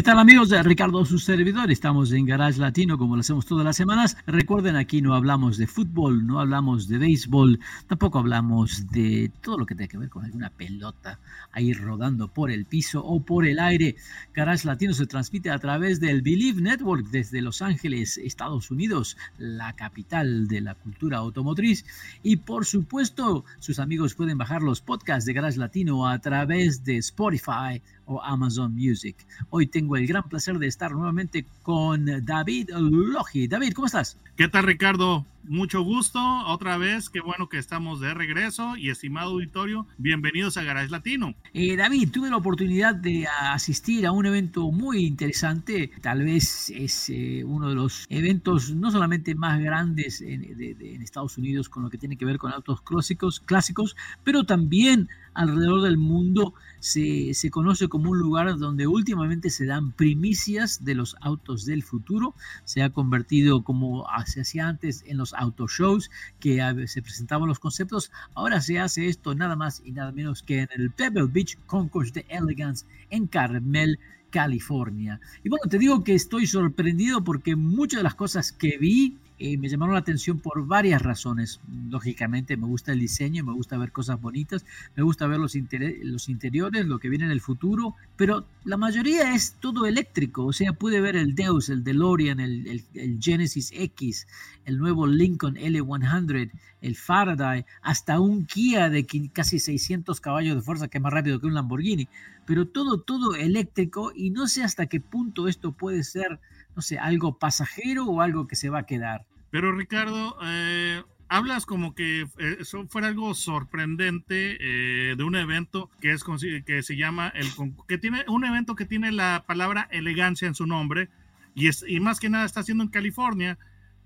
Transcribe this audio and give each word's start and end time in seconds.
¿Qué 0.00 0.04
tal 0.04 0.18
amigos 0.18 0.48
Ricardo, 0.64 1.04
su 1.04 1.18
servidor? 1.18 1.70
Estamos 1.70 2.10
en 2.12 2.24
Garage 2.24 2.58
Latino 2.58 2.96
como 2.96 3.16
lo 3.16 3.20
hacemos 3.20 3.44
todas 3.44 3.66
las 3.66 3.76
semanas. 3.76 4.16
Recuerden, 4.26 4.76
aquí 4.76 5.02
no 5.02 5.14
hablamos 5.14 5.58
de 5.58 5.66
fútbol, 5.66 6.26
no 6.26 6.40
hablamos 6.40 6.88
de 6.88 6.96
béisbol, 6.96 7.60
tampoco 7.86 8.18
hablamos 8.18 8.86
de 8.90 9.30
todo 9.42 9.58
lo 9.58 9.66
que 9.66 9.74
tenga 9.74 9.88
que 9.88 9.98
ver 9.98 10.08
con 10.08 10.24
alguna 10.24 10.48
pelota 10.48 11.20
ahí 11.52 11.74
rodando 11.74 12.28
por 12.28 12.50
el 12.50 12.64
piso 12.64 13.04
o 13.04 13.20
por 13.20 13.46
el 13.46 13.58
aire. 13.58 13.96
Garage 14.32 14.66
Latino 14.66 14.94
se 14.94 15.04
transmite 15.04 15.50
a 15.50 15.58
través 15.58 16.00
del 16.00 16.22
Believe 16.22 16.62
Network 16.62 17.08
desde 17.10 17.42
Los 17.42 17.60
Ángeles, 17.60 18.16
Estados 18.16 18.70
Unidos, 18.70 19.18
la 19.36 19.76
capital 19.76 20.48
de 20.48 20.62
la 20.62 20.76
cultura 20.76 21.18
automotriz. 21.18 21.84
Y 22.22 22.36
por 22.36 22.64
supuesto, 22.64 23.44
sus 23.58 23.78
amigos 23.78 24.14
pueden 24.14 24.38
bajar 24.38 24.62
los 24.62 24.80
podcasts 24.80 25.26
de 25.26 25.34
Garage 25.34 25.58
Latino 25.58 26.08
a 26.08 26.18
través 26.20 26.84
de 26.84 26.96
Spotify 26.96 27.82
o 28.10 28.20
Amazon 28.22 28.74
Music. 28.74 29.16
Hoy 29.50 29.68
tengo 29.68 29.96
el 29.96 30.06
gran 30.06 30.28
placer 30.28 30.58
de 30.58 30.66
estar 30.66 30.90
nuevamente 30.92 31.46
con 31.62 32.06
David 32.24 32.70
Logi. 32.70 33.46
David, 33.46 33.72
¿cómo 33.72 33.86
estás? 33.86 34.18
¿Qué 34.36 34.48
tal, 34.48 34.64
Ricardo? 34.64 35.24
Mucho 35.44 35.82
gusto 35.82 36.20
otra 36.46 36.76
vez. 36.76 37.08
Qué 37.08 37.20
bueno 37.20 37.48
que 37.48 37.58
estamos 37.58 38.00
de 38.00 38.12
regreso. 38.12 38.76
Y 38.76 38.90
estimado 38.90 39.30
auditorio, 39.30 39.86
bienvenidos 39.96 40.56
a 40.56 40.62
Garage 40.62 40.90
Latino. 40.90 41.34
Eh, 41.54 41.76
David, 41.76 42.10
tuve 42.10 42.30
la 42.30 42.36
oportunidad 42.36 42.94
de 42.94 43.26
asistir 43.26 44.06
a 44.06 44.12
un 44.12 44.26
evento 44.26 44.70
muy 44.70 45.06
interesante. 45.06 45.90
Tal 46.00 46.24
vez 46.24 46.70
es 46.70 47.10
eh, 47.10 47.42
uno 47.44 47.68
de 47.68 47.74
los 47.74 48.06
eventos 48.10 48.74
no 48.74 48.90
solamente 48.90 49.34
más 49.34 49.60
grandes 49.60 50.20
en, 50.20 50.44
en, 50.44 51.02
Estados 51.02 51.38
Unidos 51.38 51.68
con 51.68 51.84
lo 51.84 51.90
que 51.90 51.98
tiene 51.98 52.16
que 52.16 52.24
ver 52.24 52.38
con 52.38 52.52
autos 52.52 52.82
clásicos, 52.82 53.40
clásicos 53.40 53.96
pero 54.22 54.44
también 54.44 55.08
alrededor 55.34 55.82
del 55.82 55.96
mundo 55.96 56.54
se, 56.78 57.34
se, 57.34 57.50
conoce 57.50 57.88
como 57.88 58.10
un 58.10 58.18
lugar 58.18 58.56
donde 58.58 58.86
últimamente 58.86 59.50
se 59.50 59.66
dan 59.66 59.92
primicias 59.92 60.84
de 60.84 60.94
los 60.94 61.16
autos 61.20 61.66
del 61.66 61.82
futuro. 61.82 62.34
Se 62.64 62.82
ha 62.82 62.90
convertido 62.90 63.62
como 63.62 64.06
se 64.26 64.40
hacía 64.40 64.68
antes 64.68 65.04
en 65.06 65.18
los 65.18 65.34
auto 65.34 65.66
shows 65.68 66.10
que 66.38 66.60
se 66.86 67.02
presentaban 67.02 67.48
los 67.48 67.58
conceptos. 67.58 68.10
Ahora 68.34 68.60
se 68.60 68.78
hace 68.78 69.08
esto 69.08 69.34
nada 69.34 69.56
más 69.56 69.82
y 69.84 69.92
nada 69.92 70.12
menos 70.12 70.42
que 70.42 70.60
en 70.60 70.68
el 70.76 70.90
Pebble 70.90 71.26
Beach 71.26 71.58
Concourse 71.66 72.12
de 72.12 72.26
Elegance 72.28 72.86
en 73.10 73.26
Carmel, 73.26 73.98
California. 74.30 75.20
Y 75.42 75.48
bueno, 75.48 75.68
te 75.68 75.78
digo 75.78 76.04
que 76.04 76.14
estoy 76.14 76.46
sorprendido 76.46 77.22
porque 77.22 77.56
muchas 77.56 77.98
de 77.98 78.04
las 78.04 78.14
cosas 78.14 78.52
que 78.52 78.78
vi 78.78 79.18
eh, 79.42 79.56
me 79.56 79.70
llamaron 79.70 79.94
la 79.94 80.00
atención 80.00 80.38
por 80.38 80.66
varias 80.66 81.00
razones. 81.00 81.60
Lógicamente, 81.88 82.58
me 82.58 82.66
gusta 82.66 82.92
el 82.92 83.00
diseño, 83.00 83.42
me 83.42 83.54
gusta 83.54 83.78
ver 83.78 83.90
cosas 83.90 84.20
bonitas, 84.20 84.66
me 84.94 85.02
gusta 85.02 85.26
ver 85.26 85.38
los, 85.40 85.54
interiores, 85.54 86.86
lo 86.86 86.98
que 86.98 87.08
viene 87.08 87.24
en 87.24 87.30
el 87.30 87.40
futuro, 87.40 87.94
pero 88.16 88.44
la 88.64 88.76
mayoría 88.76 89.34
es 89.34 89.54
todo 89.58 89.86
eléctrico. 89.86 90.44
O 90.44 90.52
sea, 90.52 90.74
pude 90.74 91.00
ver 91.00 91.16
el 91.16 91.34
Deus, 91.34 91.70
el 91.70 91.82
DeLorean, 91.82 92.38
el, 92.38 92.84
el, 92.92 93.18
Genesis 93.18 93.72
X, 93.74 94.28
el 94.66 94.76
nuevo 94.76 95.06
Lincoln 95.06 95.56
L100, 95.56 96.50
el 96.82 96.96
Faraday, 96.96 97.64
hasta 97.80 98.20
un 98.20 98.44
Kia 98.44 98.90
de 98.90 99.06
casi 99.32 99.58
600 99.58 100.20
caballos 100.20 100.54
de 100.54 100.60
fuerza, 100.60 100.88
que 100.88 100.98
es 100.98 101.02
más 101.02 101.14
rápido 101.14 101.40
que 101.40 101.46
un 101.46 101.54
Lamborghini. 101.54 102.08
Pero 102.44 102.68
todo, 102.68 103.00
todo 103.00 103.34
eléctrico 103.36 104.12
y 104.14 104.28
no 104.28 104.48
sé 104.48 104.62
hasta 104.64 104.84
qué 104.84 105.00
punto 105.00 105.48
esto 105.48 105.72
puede 105.72 106.04
ser 106.04 106.40
no 106.74 106.82
sé, 106.82 106.98
algo 106.98 107.38
pasajero 107.38 108.06
o 108.06 108.20
algo 108.20 108.46
que 108.46 108.56
se 108.56 108.70
va 108.70 108.80
a 108.80 108.86
quedar. 108.86 109.26
Pero 109.50 109.72
Ricardo, 109.72 110.36
eh, 110.44 111.02
hablas 111.30 111.64
como 111.64 111.94
que 111.94 112.22
eh, 112.22 112.56
eso 112.60 112.86
fuera 112.88 113.08
algo 113.08 113.34
sorprendente 113.34 114.56
eh, 114.60 115.14
de 115.16 115.24
un 115.24 115.36
evento 115.36 115.90
que 116.00 116.12
es 116.12 116.24
que 116.66 116.82
se 116.82 116.96
llama 116.96 117.28
el 117.28 117.46
que 117.88 117.98
tiene 117.98 118.24
un 118.28 118.44
evento 118.44 118.74
que 118.74 118.84
tiene 118.84 119.12
la 119.12 119.44
palabra 119.46 119.88
elegancia 119.92 120.48
en 120.48 120.54
su 120.54 120.66
nombre 120.66 121.08
y 121.54 121.68
es 121.68 121.84
y 121.86 122.00
más 122.00 122.18
que 122.18 122.28
nada 122.28 122.44
está 122.44 122.60
haciendo 122.60 122.82
en 122.82 122.90
California 122.90 123.58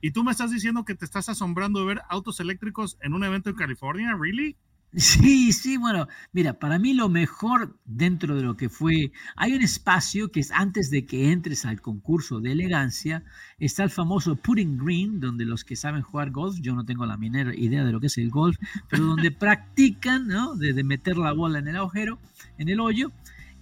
y 0.02 0.10
tú 0.10 0.22
me 0.22 0.32
estás 0.32 0.50
diciendo 0.50 0.84
que 0.84 0.94
te 0.94 1.06
estás 1.06 1.30
asombrando 1.30 1.80
de 1.80 1.86
ver 1.86 2.02
autos 2.10 2.40
eléctricos 2.40 2.98
en 3.00 3.14
un 3.14 3.24
evento 3.24 3.48
en 3.48 3.56
California, 3.56 4.14
really? 4.20 4.54
Sí, 4.96 5.52
sí, 5.52 5.76
bueno, 5.76 6.06
mira, 6.32 6.60
para 6.60 6.78
mí 6.78 6.94
lo 6.94 7.08
mejor 7.08 7.76
dentro 7.84 8.36
de 8.36 8.42
lo 8.42 8.56
que 8.56 8.68
fue, 8.68 9.10
hay 9.34 9.52
un 9.52 9.62
espacio 9.62 10.30
que 10.30 10.38
es 10.38 10.52
antes 10.52 10.88
de 10.90 11.04
que 11.04 11.32
entres 11.32 11.64
al 11.64 11.80
concurso 11.80 12.40
de 12.40 12.52
elegancia, 12.52 13.24
está 13.58 13.82
el 13.82 13.90
famoso 13.90 14.36
putting 14.36 14.78
green, 14.78 15.18
donde 15.18 15.46
los 15.46 15.64
que 15.64 15.74
saben 15.74 16.02
jugar 16.02 16.30
golf, 16.30 16.58
yo 16.60 16.76
no 16.76 16.84
tengo 16.84 17.06
la 17.06 17.16
minera 17.16 17.52
idea 17.56 17.84
de 17.84 17.90
lo 17.90 17.98
que 17.98 18.06
es 18.06 18.18
el 18.18 18.30
golf, 18.30 18.56
pero 18.88 19.04
donde 19.04 19.32
practican, 19.32 20.28
¿no? 20.28 20.54
De, 20.54 20.84
meter 20.84 21.16
la 21.16 21.32
bola 21.32 21.58
en 21.58 21.66
el 21.66 21.76
agujero, 21.76 22.20
en 22.58 22.68
el 22.68 22.78
hoyo, 22.78 23.10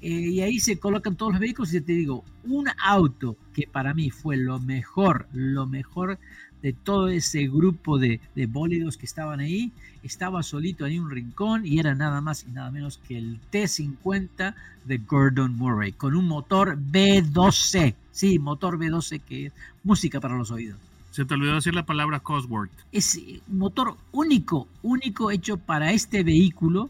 eh, 0.03 0.11
y 0.11 0.41
ahí 0.43 0.59
se 0.59 0.79
colocan 0.79 1.17
todos 1.17 1.33
los 1.33 1.41
vehículos 1.41 1.73
y 1.73 1.81
te 1.81 1.93
digo, 1.93 2.25
un 2.45 2.67
auto 2.85 3.39
que 3.55 3.67
para 3.67 3.95
mí 3.95 4.11
fue 4.11 4.37
lo 4.37 4.59
mejor, 4.61 5.29
lo 5.33 5.67
mejor 5.67 6.19
de 6.63 6.73
todo 6.73 7.09
ese 7.09 7.47
grupo 7.49 7.99
de, 7.99 8.21
de 8.35 8.47
bólidos 8.47 8.97
que 8.97 9.07
estaban 9.07 9.41
ahí, 9.41 9.73
estaba 10.03 10.43
solito 10.43 10.87
en 10.87 11.01
un 11.01 11.11
rincón 11.11 11.67
y 11.67 11.79
era 11.79 11.95
nada 11.95 12.21
más 12.21 12.45
y 12.49 12.53
nada 12.53 12.71
menos 12.71 12.99
que 13.07 13.19
el 13.19 13.39
T50 13.51 14.55
de 14.85 14.99
Gordon 14.99 15.57
Murray, 15.57 15.93
con 15.93 16.17
un 16.17 16.27
motor 16.27 16.79
B12, 16.79 17.95
sí, 18.11 18.39
motor 18.39 18.79
B12 18.79 19.21
que 19.21 19.47
es 19.47 19.53
música 19.85 20.21
para 20.21 20.37
los 20.37 20.51
oídos. 20.51 20.79
Se 21.11 21.27
te 21.27 21.35
olvidó 21.35 21.57
decir 21.57 21.75
la 21.75 21.85
palabra 21.85 22.21
Cosworth. 22.21 22.71
Es 22.91 23.21
un 23.49 23.59
motor 23.59 23.97
único, 24.13 24.67
único 24.83 25.31
hecho 25.31 25.59
para 25.59 25.93
este 25.93 26.23
vehículo 26.23 26.89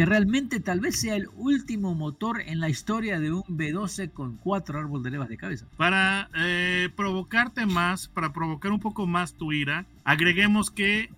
que 0.00 0.06
realmente 0.06 0.60
tal 0.60 0.80
vez 0.80 0.98
sea 0.98 1.14
el 1.14 1.28
último 1.36 1.94
motor 1.94 2.40
en 2.40 2.58
la 2.58 2.70
historia 2.70 3.20
de 3.20 3.32
un 3.32 3.42
B12 3.42 4.10
con 4.10 4.38
cuatro 4.38 4.78
árboles 4.78 5.04
de 5.04 5.10
levas 5.10 5.28
de 5.28 5.36
cabeza. 5.36 5.66
Para 5.76 6.30
eh, 6.38 6.88
provocarte 6.96 7.66
más, 7.66 8.08
para 8.08 8.32
provocar 8.32 8.72
un 8.72 8.80
poco 8.80 9.06
más 9.06 9.34
tu 9.34 9.52
ira, 9.52 9.84
agreguemos 10.04 10.70
que 10.70 11.10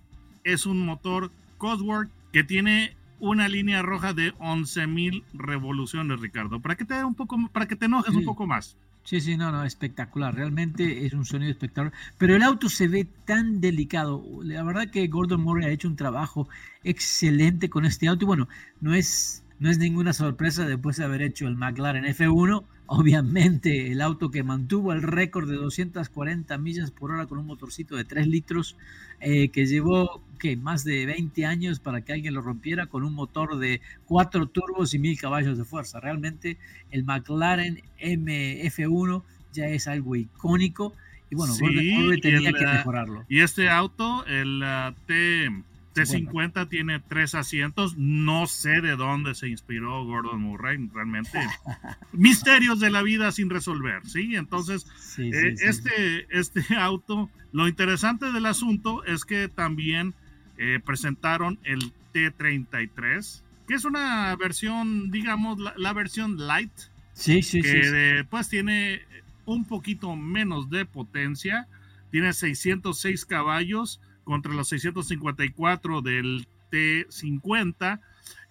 es 0.43 0.67
un 0.67 0.85
motor 0.85 1.31
Cosworth 1.59 2.11
que 2.33 2.43
tiene 2.43 2.97
una 3.21 3.47
línea 3.47 3.83
roja 3.83 4.15
de 4.15 4.35
11.000 4.39 5.23
revoluciones, 5.33 6.19
Ricardo, 6.19 6.59
para 6.59 6.75
que 6.75 6.85
te 6.85 7.05
un 7.05 7.15
poco, 7.15 7.37
para 7.53 7.69
que 7.69 7.77
te 7.77 7.87
enojes 7.87 8.17
un 8.17 8.25
poco 8.25 8.49
más. 8.49 8.77
Sí, 9.05 9.21
sí, 9.21 9.37
no, 9.37 9.51
no, 9.51 9.65
espectacular. 9.65 10.35
Realmente 10.35 11.07
es 11.07 11.13
un 11.13 11.25
sonido 11.25 11.51
espectacular. 11.51 11.93
Pero 12.19 12.37
el 12.37 12.43
auto 12.43 12.69
se 12.69 12.87
ve 12.89 13.07
tan 13.25 13.61
delicado. 13.61 14.25
La 14.43 14.63
verdad 14.63 14.91
que 14.91 15.07
Gordon 15.09 15.41
Murray 15.43 15.67
ha 15.67 15.71
hecho 15.71 15.89
un 15.89 15.97
trabajo 15.97 16.49
excelente 16.85 17.69
con 17.69 17.85
este 17.85 18.07
auto. 18.09 18.25
Y 18.25 18.27
bueno, 18.27 18.49
no 18.81 18.95
es, 18.95 19.45
no 19.59 19.71
es 19.71 19.79
ninguna 19.79 20.13
sorpresa 20.13 20.67
después 20.67 20.97
de 20.97 21.05
haber 21.05 21.23
hecho 21.23 21.49
el 21.49 21.57
McLaren 21.57 22.05
F1 22.05 22.65
Obviamente, 22.95 23.91
el 23.91 24.03
auto 24.03 24.31
que 24.31 24.43
mantuvo 24.43 24.93
el 24.93 25.01
récord 25.01 25.49
de 25.49 25.57
240 25.57 26.59
millas 26.59 26.91
por 26.91 27.11
hora 27.11 27.25
con 27.25 27.39
un 27.39 27.47
motorcito 27.47 27.97
de 27.97 28.05
3 28.05 28.27
litros, 28.27 28.77
eh, 29.21 29.49
que 29.49 29.65
llevó 29.65 30.21
¿qué? 30.39 30.59
más 30.59 30.85
de 30.85 31.07
20 31.07 31.47
años 31.47 31.81
para 31.81 32.03
que 32.03 32.13
alguien 32.13 32.35
lo 32.35 32.43
rompiera 32.43 32.89
con 32.89 33.03
un 33.05 33.15
motor 33.15 33.57
de 33.57 33.81
4 34.05 34.45
turbos 34.49 34.93
y 34.93 34.99
1000 34.99 35.19
caballos 35.19 35.57
de 35.57 35.65
fuerza. 35.65 36.01
Realmente, 36.01 36.59
el 36.91 37.05
McLaren 37.05 37.81
MF1 37.99 39.23
ya 39.55 39.69
es 39.69 39.89
algo 39.89 40.15
icónico. 40.15 40.95
Y 41.31 41.35
bueno, 41.35 41.55
Gordon 41.59 42.21
tenía 42.21 42.53
que 42.53 42.67
mejorarlo. 42.67 43.25
Y 43.27 43.41
este 43.41 43.71
auto, 43.71 44.27
el 44.27 44.63
uh, 44.63 44.93
T 45.07 45.49
T50 45.95 46.69
tiene 46.69 47.01
tres 47.01 47.35
asientos. 47.35 47.97
No 47.97 48.47
sé 48.47 48.81
de 48.81 48.97
dónde 48.97 49.35
se 49.35 49.49
inspiró 49.49 50.05
Gordon 50.05 50.41
Murray, 50.41 50.89
realmente. 50.93 51.39
Misterios 52.13 52.81
de 52.81 52.91
la 52.91 53.03
vida 53.03 53.33
sin 53.33 53.51
resolver, 53.51 54.07
¿sí? 54.07 54.37
Entonces, 54.37 54.87
eh, 55.19 55.55
este, 55.61 56.27
este 56.31 56.63
auto, 56.77 57.31
lo 57.53 57.69
interesante 57.69 58.33
del 58.33 58.47
asunto 58.47 59.05
es 59.05 59.25
que 59.25 59.49
también 59.49 60.15
eh, 60.59 60.81
presentaron 60.85 61.59
el 61.65 61.93
T33, 62.15 63.43
que 63.67 63.75
es 63.75 63.85
una 63.85 64.35
versión, 64.37 65.11
digamos, 65.11 65.59
la, 65.77 65.93
versión 65.93 66.47
light. 66.47 66.73
Sí, 67.15 67.43
sí, 67.43 67.61
que 67.61 68.27
pues 68.31 68.49
tiene 68.49 69.03
un 69.45 69.65
poquito 69.67 70.17
menos 70.17 70.71
de 70.71 70.87
potencia, 70.87 71.69
tiene 72.11 72.33
606 72.33 73.25
caballos 73.27 74.01
contra 74.25 74.53
los 74.53 74.69
654 74.69 76.03
del 76.03 76.47
T50. 76.71 78.01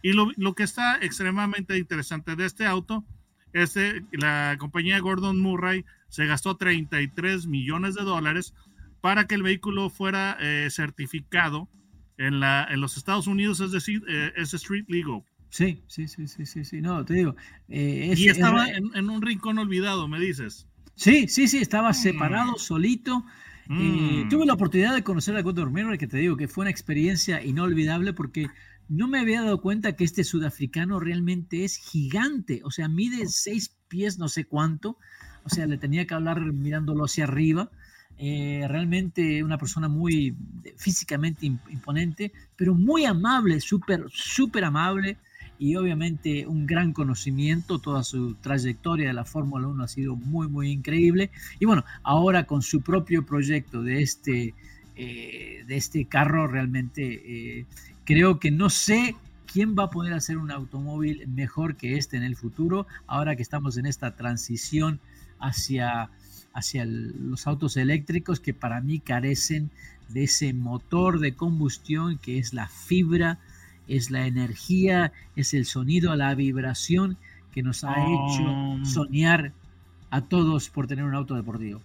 Y 0.04 0.14
lo, 0.14 0.54
que 0.54 0.64
está 0.64 0.98
extremadamente 1.02 1.78
interesante 1.78 2.36
de 2.36 2.46
este 2.46 2.66
auto 2.66 3.04
es 3.54 3.74
que 3.74 4.04
la 4.14 4.56
compañía 4.60 5.00
Gordon 5.00 5.40
Murray 5.40 5.86
se 6.10 6.26
gastó 6.26 6.58
33 6.58 7.48
millones 7.48 7.96
de 7.96 8.04
dólares 8.04 8.54
para 9.02 9.28
que 9.28 9.36
el 9.36 9.44
vehículo 9.44 9.90
fuera 9.90 10.38
eh, 10.40 10.70
certificado 10.72 11.70
en, 12.18 12.40
la, 12.40 12.68
en 12.70 12.82
los 12.82 12.98
Estados 12.98 13.28
Unidos 13.28 13.60
es 13.60 13.72
decir, 13.72 14.04
eh, 14.08 14.32
es 14.36 14.54
street 14.54 14.86
legal. 14.88 15.24
Sí, 15.52 15.84
sí, 15.88 16.08
sí, 16.08 16.28
sí, 16.28 16.46
sí, 16.46 16.64
sí, 16.64 16.82
no, 16.82 17.04
te 17.04 17.16
digo. 17.16 17.36
Eh, 17.68 18.14
y 18.16 18.30
estaba 18.30 18.70
en, 18.70 19.10
un 19.10 19.22
rincón 19.22 19.58
olvidado, 19.58 20.08
me 20.08 20.18
dices. 20.18 20.66
Sí, 20.96 21.28
sí, 21.28 21.50
sí, 21.50 21.58
estaba 21.58 21.90
mm. 21.90 21.94
separado, 21.94 22.58
solito. 22.58 23.26
Mm. 23.74 24.28
tuve 24.28 24.46
la 24.46 24.54
oportunidad 24.54 24.94
de 24.94 25.04
conocer 25.04 25.36
a 25.38 25.42
Gordon 25.42 25.72
Mirror, 25.72 25.98
que 25.98 26.08
te 26.08 26.18
digo 26.18 26.36
que 26.36 26.50
fue 26.50 26.64
una 26.64 26.72
experiencia 26.72 27.42
inolvidable 27.42 28.12
porque 28.12 28.48
no 28.90 29.08
me 29.08 29.20
había 29.20 29.44
dado 29.44 29.62
cuenta 29.62 29.96
que 29.96 30.04
este 30.04 30.26
sudafricano 30.26 31.00
realmente 31.00 31.64
es 31.64 31.78
gigante, 31.78 32.62
o 32.66 32.72
sea, 32.72 32.90
mide 32.90 33.28
seis 33.28 33.78
pies, 33.88 34.20
no 34.20 34.28
sé 34.28 34.44
cuánto, 34.44 34.98
o 35.44 35.50
sea, 35.50 35.68
le 35.68 35.78
tenía 35.78 36.06
que 36.06 36.14
hablar 36.14 36.42
mirándolo 36.42 37.06
hacia 37.06 37.24
arriba. 37.24 37.70
Eh, 38.18 38.66
realmente 38.68 39.42
una 39.44 39.58
persona 39.58 39.88
muy 39.88 40.36
físicamente 40.78 41.46
imponente, 41.46 42.34
pero 42.56 42.76
muy 42.76 43.06
amable, 43.06 43.60
súper, 43.62 44.06
súper 44.10 44.66
amable 44.66 45.18
y 45.62 45.75
obviamente 45.75 46.48
un 46.48 46.66
gran 46.66 46.92
conocimiento, 46.92 47.78
toda 47.78 48.04
su 48.04 48.34
trayectoria 48.34 49.10
de 49.10 49.13
la 49.13 49.25
Fórmula 49.25 49.68
1 49.68 49.84
ha 49.84 49.88
sido 49.88 50.16
muy, 50.16 50.48
muy 50.48 50.72
increíble. 50.72 51.30
Y 51.60 51.66
bueno, 51.66 51.86
ahora 52.02 52.46
con 52.46 52.63
su 52.63 52.81
propio 52.81 53.28
proyecto 53.28 53.84
de 53.84 54.02
este, 54.02 54.56
eh, 54.96 55.63
de 55.68 55.78
este 55.78 56.06
carro, 56.06 56.48
realmente 56.48 57.04
eh, 57.60 57.66
creo 58.06 58.40
que 58.40 58.50
no 58.50 58.72
sé 58.72 59.16
quién 59.46 59.75
va 59.78 59.84
a 59.84 59.90
poder 59.92 60.13
hacer 60.13 60.40
un 60.40 60.50
automóvil 60.50 61.28
mejor 61.28 61.75
que 61.75 61.96
este 61.96 62.18
en 62.18 62.24
el 62.24 62.36
futuro, 62.36 62.88
ahora 63.06 63.36
que 63.36 63.44
estamos 63.44 63.78
en 63.78 63.86
esta 63.86 64.16
transición 64.16 65.00
hacia, 65.40 66.10
hacia 66.56 66.86
los 66.86 67.46
autos 67.46 67.78
eléctricos 67.78 68.40
que 68.40 68.56
para 68.56 68.81
mí 68.81 69.00
carecen 69.00 69.69
de 70.10 70.24
ese 70.24 70.54
motor 70.54 71.19
de 71.19 71.36
combustión 71.36 72.18
que 72.18 72.40
es 72.40 72.52
la 72.52 72.68
fibra, 72.68 73.38
es 73.92 74.10
la 74.10 74.26
energía, 74.26 75.12
es 75.36 75.54
el 75.54 75.66
sonido, 75.66 76.16
la 76.16 76.34
vibración 76.34 77.18
que 77.52 77.62
nos 77.62 77.84
ha 77.84 77.92
hecho 77.92 78.44
oh. 78.46 78.80
soñar 78.86 79.52
a 80.10 80.22
todos 80.22 80.70
por 80.70 80.88
tener 80.88 81.04
un 81.04 81.14
auto 81.14 81.36
deportivo. 81.36 81.82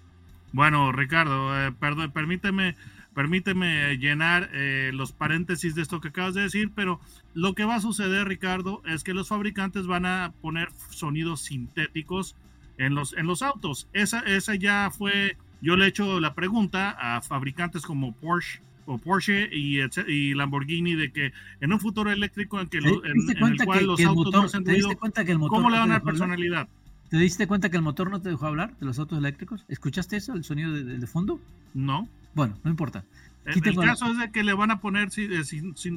Bueno, 0.52 0.92
Ricardo, 0.92 1.66
eh, 1.66 1.72
perdón, 1.72 2.12
permíteme, 2.12 2.76
permíteme 3.12 3.96
llenar 3.98 4.50
eh, 4.52 4.90
los 4.94 5.10
paréntesis 5.12 5.74
de 5.74 5.82
esto 5.82 6.00
que 6.00 6.08
acabas 6.08 6.34
de 6.34 6.42
decir, 6.42 6.70
pero 6.74 7.00
lo 7.34 7.54
que 7.54 7.64
va 7.64 7.74
a 7.74 7.80
suceder, 7.80 8.28
Ricardo, 8.28 8.82
es 8.86 9.02
que 9.02 9.12
los 9.12 9.28
fabricantes 9.28 9.86
van 9.86 10.06
a 10.06 10.32
poner 10.40 10.68
sonidos 10.90 11.42
sintéticos 11.42 12.36
en 12.78 12.94
los, 12.94 13.14
en 13.14 13.26
los 13.26 13.42
autos. 13.42 13.88
Esa, 13.92 14.20
esa 14.20 14.54
ya 14.54 14.90
fue, 14.96 15.36
yo 15.60 15.76
le 15.76 15.86
he 15.86 15.88
hecho 15.88 16.20
la 16.20 16.34
pregunta 16.34 16.96
a 16.98 17.20
fabricantes 17.20 17.82
como 17.82 18.12
Porsche 18.12 18.60
o 18.86 18.98
Porsche 18.98 19.48
y, 19.52 19.80
y 20.08 20.34
Lamborghini 20.34 20.94
de 20.94 21.12
que 21.12 21.32
en 21.60 21.72
un 21.72 21.80
futuro 21.80 22.10
eléctrico 22.10 22.60
en, 22.60 22.68
que 22.68 22.78
en, 22.78 22.86
el 22.86 23.64
cual 23.64 23.86
los 23.86 24.00
autos 24.00 24.32
no 24.32 24.48
se 24.48 24.56
han 24.56 25.38
¿cómo 25.48 25.70
le 25.70 25.78
van 25.78 25.90
a 25.90 25.94
dar 25.94 26.02
personalidad? 26.02 26.68
¿Te 27.10 27.18
diste 27.18 27.46
cuenta 27.46 27.70
que 27.70 27.76
el 27.76 27.82
motor 27.82 28.10
no 28.10 28.20
te 28.20 28.30
dejó 28.30 28.46
hablar 28.46 28.76
de 28.78 28.86
los 28.86 28.98
autos 28.98 29.18
eléctricos? 29.18 29.64
¿Escuchaste 29.68 30.16
eso, 30.16 30.34
el 30.34 30.44
sonido 30.44 30.72
de, 30.72 31.06
fondo? 31.06 31.40
No. 31.74 32.08
Bueno, 32.34 32.58
no 32.64 32.70
importa. 32.70 33.04
el, 33.44 33.76
caso 33.76 34.06
es 34.10 34.18
de 34.18 34.30
que 34.30 34.42
le 34.42 34.54
van 34.54 34.70
a 34.70 34.80
poner 34.80 35.08
eh, 35.16 35.44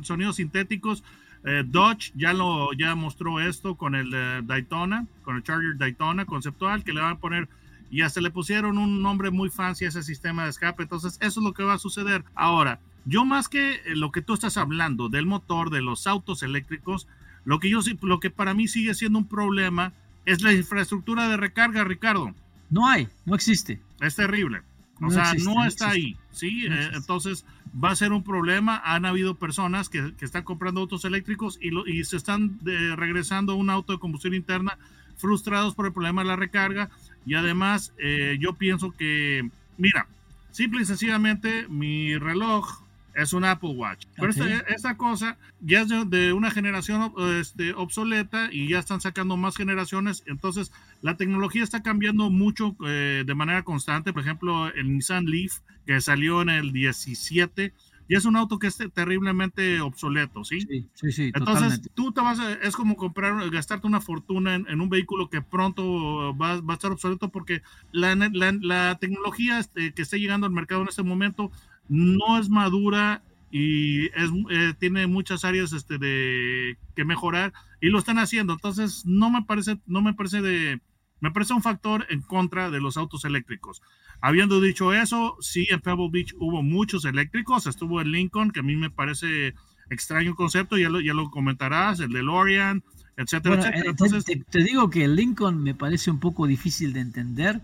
sonidos 0.02 0.36
sintéticos 0.36 1.04
eh, 1.46 1.64
Dodge 1.66 2.12
ya 2.16 2.34
lo 2.34 2.74
ya 2.74 2.96
mostró 2.96 3.40
esto 3.40 3.76
con 3.76 3.96
el 3.96 4.12
Daytona, 4.46 5.06
con 5.24 5.38
el 5.38 5.44
Charger 5.44 5.78
Daytona 5.78 6.26
conceptual, 6.26 6.84
que 6.84 6.94
le 6.94 7.02
van 7.02 7.14
a 7.14 7.20
poner 7.20 7.48
y 7.90 8.02
hasta 8.02 8.22
le 8.22 8.32
pusieron 8.32 8.78
un 8.78 9.02
nombre 9.02 9.32
muy 9.32 9.50
fancy 9.50 9.86
a 9.86 9.90
ese 9.90 10.04
sistema 10.04 10.44
de 10.44 10.52
escape. 10.52 10.84
Entonces, 10.84 11.18
eso 11.22 11.40
es 11.40 11.44
lo 11.44 11.54
que 11.54 11.64
va 11.64 11.74
a 11.74 11.80
suceder. 11.80 12.24
Ahora, 12.36 12.80
yo 13.06 13.26
más 13.26 13.50
que 13.50 13.76
eh, 13.76 13.96
lo 13.96 14.12
que 14.12 14.22
tú 14.22 14.34
estás 14.34 14.58
hablando 14.58 15.10
del 15.10 15.26
motor, 15.26 15.70
de 15.70 15.82
los 15.82 16.06
autos 16.08 16.44
eléctricos, 16.44 17.08
lo 17.46 17.60
que 17.60 17.70
yo 17.70 17.80
lo 18.02 18.20
que 18.20 18.30
para 18.30 18.54
mí 18.54 18.68
sigue 18.68 18.94
siendo 18.94 19.20
un 19.20 19.28
problema 19.28 19.94
es 20.26 20.42
la 20.42 20.54
infraestructura 20.54 21.28
de 21.28 21.38
recarga, 21.38 21.84
Ricardo. 21.84 22.34
No 22.70 22.88
hay, 22.88 23.08
no 23.26 23.34
existe. 23.34 23.82
Es 24.02 24.16
terrible. 24.16 24.62
O 25.02 25.10
sea, 25.10 25.34
no 25.46 25.66
está 25.66 25.92
ahí, 25.92 26.18
¿sí? 26.32 26.66
Eh, 26.70 26.90
entonces 26.94 27.46
va 27.82 27.90
a 27.90 27.96
ser 27.96 28.12
un 28.12 28.24
problema. 28.24 28.82
Han 28.84 29.06
habido 29.06 29.36
personas 29.36 29.88
que, 29.88 30.14
están 30.20 30.44
comprando 30.44 30.82
autos 30.82 31.06
eléctricos 31.06 31.58
y, 31.62 31.72
y 31.90 32.04
se 32.04 32.18
están 32.18 32.60
regresando 32.64 33.54
a 33.54 33.56
un 33.56 33.70
auto 33.70 33.94
de 33.94 34.00
combustión 34.00 34.34
interna 34.34 34.78
frustrados 35.20 35.76
por 35.76 35.86
el 35.86 35.94
problema 35.94 36.22
de 36.22 36.28
la 36.28 36.36
recarga. 36.36 36.90
Y 37.30 37.36
además, 37.36 37.94
eh, 38.00 38.40
yo 38.40 38.54
pienso 38.54 38.90
que, 38.90 39.48
mira, 39.78 40.08
simple 40.50 40.82
y 40.82 40.86
sencillamente, 40.86 41.68
mi 41.68 42.18
reloj 42.18 42.82
es 43.14 43.34
un 43.34 43.46
Apple 43.46 43.70
Watch. 43.76 44.08
Pero 44.18 44.32
esta, 44.68 44.98
cosa 44.98 45.38
ya 45.62 45.82
es 45.82 45.90
de, 46.10 46.34
una 46.34 46.50
generación 46.50 47.14
este, 47.40 47.76
obsoleta 47.76 48.50
y 48.52 48.70
ya 48.70 48.80
están 48.80 49.00
sacando 49.00 49.38
más 49.38 49.56
generaciones. 49.56 50.24
Entonces, 50.26 50.72
la 51.04 51.18
tecnología 51.18 51.64
está 51.64 51.84
cambiando 51.84 52.32
mucho 52.32 52.76
eh, 52.88 53.24
de 53.24 53.36
manera 53.36 53.62
constante. 53.62 54.12
Por 54.12 54.24
ejemplo, 54.24 54.74
el 54.74 54.92
Nissan 54.92 55.26
Leaf, 55.26 55.60
que 55.86 56.02
salió 56.02 56.42
en 56.42 56.50
el 56.50 56.72
17, 56.74 57.74
y 58.10 58.16
es 58.16 58.26
un 58.26 58.36
auto 58.36 58.58
que 58.58 58.66
es 58.66 58.78
terriblemente 58.92 59.80
obsoleto, 59.82 60.44
¿sí? 60.44 60.62
Sí, 60.96 61.12
sí, 61.12 61.32
Entonces, 61.34 61.80
tú 61.94 62.12
te 62.12 62.22
vas 62.22 62.40
a, 62.40 62.54
es 62.54 62.76
como 62.76 62.96
comprar, 62.96 63.48
gastarte 63.52 63.86
una 63.86 64.02
fortuna 64.02 64.56
en, 64.56 64.82
un 64.82 64.90
vehículo 64.90 65.30
que 65.30 65.44
pronto 65.44 66.36
va, 66.36 66.60
va, 66.60 66.74
a 66.74 66.76
estar 66.76 66.92
obsoleto 66.92 67.30
porque 67.30 67.62
la, 67.92 68.16
la, 68.16 68.52
la 68.62 68.98
tecnología 69.00 69.60
este, 69.60 69.94
que 69.94 70.02
está 70.02 70.18
llegando 70.18 70.48
al 70.48 70.54
mercado 70.54 70.82
en 70.82 70.88
este 70.88 71.04
momento 71.04 71.52
no 71.88 72.40
es 72.40 72.50
madura 72.50 73.22
y 73.52 74.08
es, 74.08 74.32
eh, 74.50 74.74
tiene 74.80 75.06
muchas 75.06 75.46
áreas 75.46 75.72
este, 75.72 76.00
de 76.00 76.80
que 76.96 77.06
mejorar 77.06 77.54
y 77.80 77.90
lo 77.90 78.00
están 78.00 78.18
haciendo. 78.18 78.54
Entonces, 78.54 79.06
no 79.06 79.30
me 79.30 79.44
parece, 79.44 79.80
no 79.86 80.02
me 80.02 80.16
parece 80.16 80.42
de, 80.42 80.82
me 81.20 81.32
parece 81.32 81.54
un 81.54 81.62
factor 81.62 82.08
en 82.10 82.22
contra 82.22 82.72
de 82.72 82.80
los 82.80 82.98
autos 82.98 83.26
eléctricos. 83.26 83.82
Habiendo 84.22 84.60
dicho 84.60 84.94
eso, 84.94 85.38
sí, 85.40 85.68
en 85.70 85.80
Pebble 85.80 86.10
Beach 86.12 86.34
hubo 86.40 86.62
muchos 86.62 87.06
eléctricos. 87.06 87.68
Estuvo 87.68 88.02
el 88.02 88.12
Lincoln, 88.12 88.52
que 88.52 88.60
a 88.60 88.64
mí 88.64 88.76
me 88.76 88.90
parece 88.90 89.54
extraño 89.90 90.36
concepto, 90.36 90.78
ya 90.78 90.90
lo, 90.90 91.00
ya 91.00 91.14
lo 91.14 91.30
comentarás, 91.30 92.00
el 92.00 92.12
de 92.12 92.24
Lorian, 92.24 92.84
etcétera, 93.18 93.56
etcétera. 93.56 93.80
Eh, 93.80 93.90
Entonces, 93.90 94.26
te, 94.26 94.64
digo 94.64 94.90
que 94.90 95.06
el 95.06 95.16
Lincoln 95.16 95.62
me 95.64 95.74
parece 95.74 96.12
un 96.12 96.20
poco 96.20 96.48
difícil 96.48 96.94
de 96.94 97.00
entender, 97.00 97.62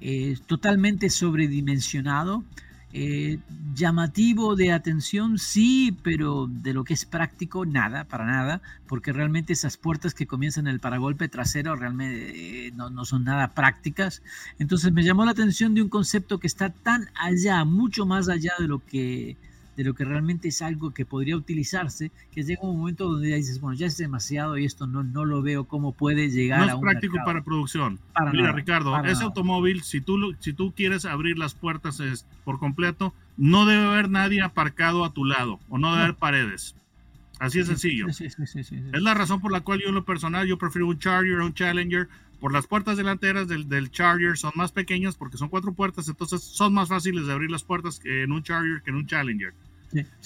eh, 0.00 0.36
totalmente 0.46 1.10
sobredimensionado. 1.10 2.44
Eh, 2.94 3.38
llamativo 3.74 4.56
de 4.56 4.72
atención, 4.72 5.38
sí, 5.38 5.96
pero 6.02 6.46
de 6.48 6.72
lo 6.72 6.84
que 6.84 6.94
es 6.94 7.04
práctico, 7.04 7.66
nada, 7.66 8.04
para 8.04 8.24
nada, 8.24 8.62
porque 8.86 9.12
realmente 9.12 9.52
esas 9.52 9.76
puertas 9.76 10.14
que 10.14 10.26
comienzan 10.26 10.66
en 10.66 10.72
el 10.72 10.80
paragolpe 10.80 11.28
trasero 11.28 11.76
realmente 11.76 12.68
eh, 12.68 12.72
no, 12.72 12.88
no, 12.88 13.04
son 13.04 13.24
nada 13.24 13.52
prácticas. 13.52 14.22
Entonces 14.58 14.90
me 14.92 15.02
llamó 15.02 15.26
la 15.26 15.32
atención 15.32 15.74
de 15.74 15.82
un 15.82 15.90
concepto 15.90 16.38
que 16.38 16.46
está 16.46 16.70
tan 16.70 17.10
allá, 17.14 17.62
mucho 17.64 18.06
más 18.06 18.30
allá 18.30 18.52
de 18.58 18.68
lo 18.68 18.84
que 18.84 19.36
de 19.78 19.84
lo 19.84 19.94
que 19.94 20.04
realmente 20.04 20.48
es 20.48 20.60
algo 20.60 20.90
que 20.90 21.06
podría 21.06 21.36
utilizarse, 21.36 22.10
que 22.32 22.42
llega 22.42 22.62
un 22.62 22.78
momento 22.78 23.08
donde 23.08 23.30
ya 23.30 23.36
dices, 23.36 23.60
bueno, 23.60 23.78
ya 23.78 23.86
es 23.86 23.96
demasiado 23.96 24.58
y 24.58 24.64
esto 24.64 24.88
no, 24.88 25.04
no 25.04 25.24
lo 25.24 25.40
veo 25.40 25.68
cómo 25.68 25.92
puede 25.92 26.30
llegar 26.30 26.66
no 26.66 26.74
es 26.74 26.80
práctico 26.80 27.16
para 27.24 27.44
producción. 27.44 28.00
Mira, 28.32 28.50
Ricardo, 28.50 29.00
ese 29.04 29.22
automóvil, 29.22 29.84
si 29.84 30.00
tú, 30.00 30.34
si 30.40 30.52
tú 30.52 30.72
quieres 30.74 31.04
abrir 31.04 31.38
las 31.38 31.54
puertas 31.54 32.02
por 32.44 32.58
completo, 32.58 33.14
no 33.36 33.66
debe 33.66 33.84
haber 33.84 34.10
nadie 34.10 34.42
aparcado 34.42 35.04
a 35.04 35.12
tu 35.12 35.24
lado 35.24 35.60
o 35.68 35.78
no 35.78 35.92
debe 35.92 36.02
haber 36.02 36.16
paredes. 36.16 36.74
Así 37.38 37.60
es 37.60 37.68
sencillo. 37.68 38.08
es 38.08 39.00
la 39.00 39.14
razón 39.14 39.40
por 39.40 39.52
la 39.52 39.60
cual 39.60 39.78
yo 39.78 39.90
en 39.90 39.94
lo 39.94 40.04
personal 40.04 40.48
yo 40.48 40.58
prefiero 40.58 40.88
un 40.88 40.98
Charger 40.98 41.38
o 41.38 41.46
un 41.46 41.54
Challenger 41.54 42.08
por 42.40 42.52
las 42.52 42.66
puertas 42.66 42.96
delanteras 42.96 43.46
del, 43.46 43.68
del, 43.68 43.92
Charger 43.92 44.36
son 44.36 44.50
más 44.56 44.72
pequeñas 44.72 45.14
porque 45.14 45.36
son 45.36 45.48
cuatro 45.48 45.72
puertas, 45.72 46.08
entonces 46.08 46.42
son 46.42 46.74
más 46.74 46.88
fáciles 46.88 47.28
de 47.28 47.32
abrir 47.32 47.50
las 47.50 47.62
puertas 47.62 48.00
en 48.04 48.32
un 48.32 48.42
Charger 48.42 48.82
que 48.82 48.90
en 48.90 48.96
un 48.96 49.06
Challenger. 49.06 49.54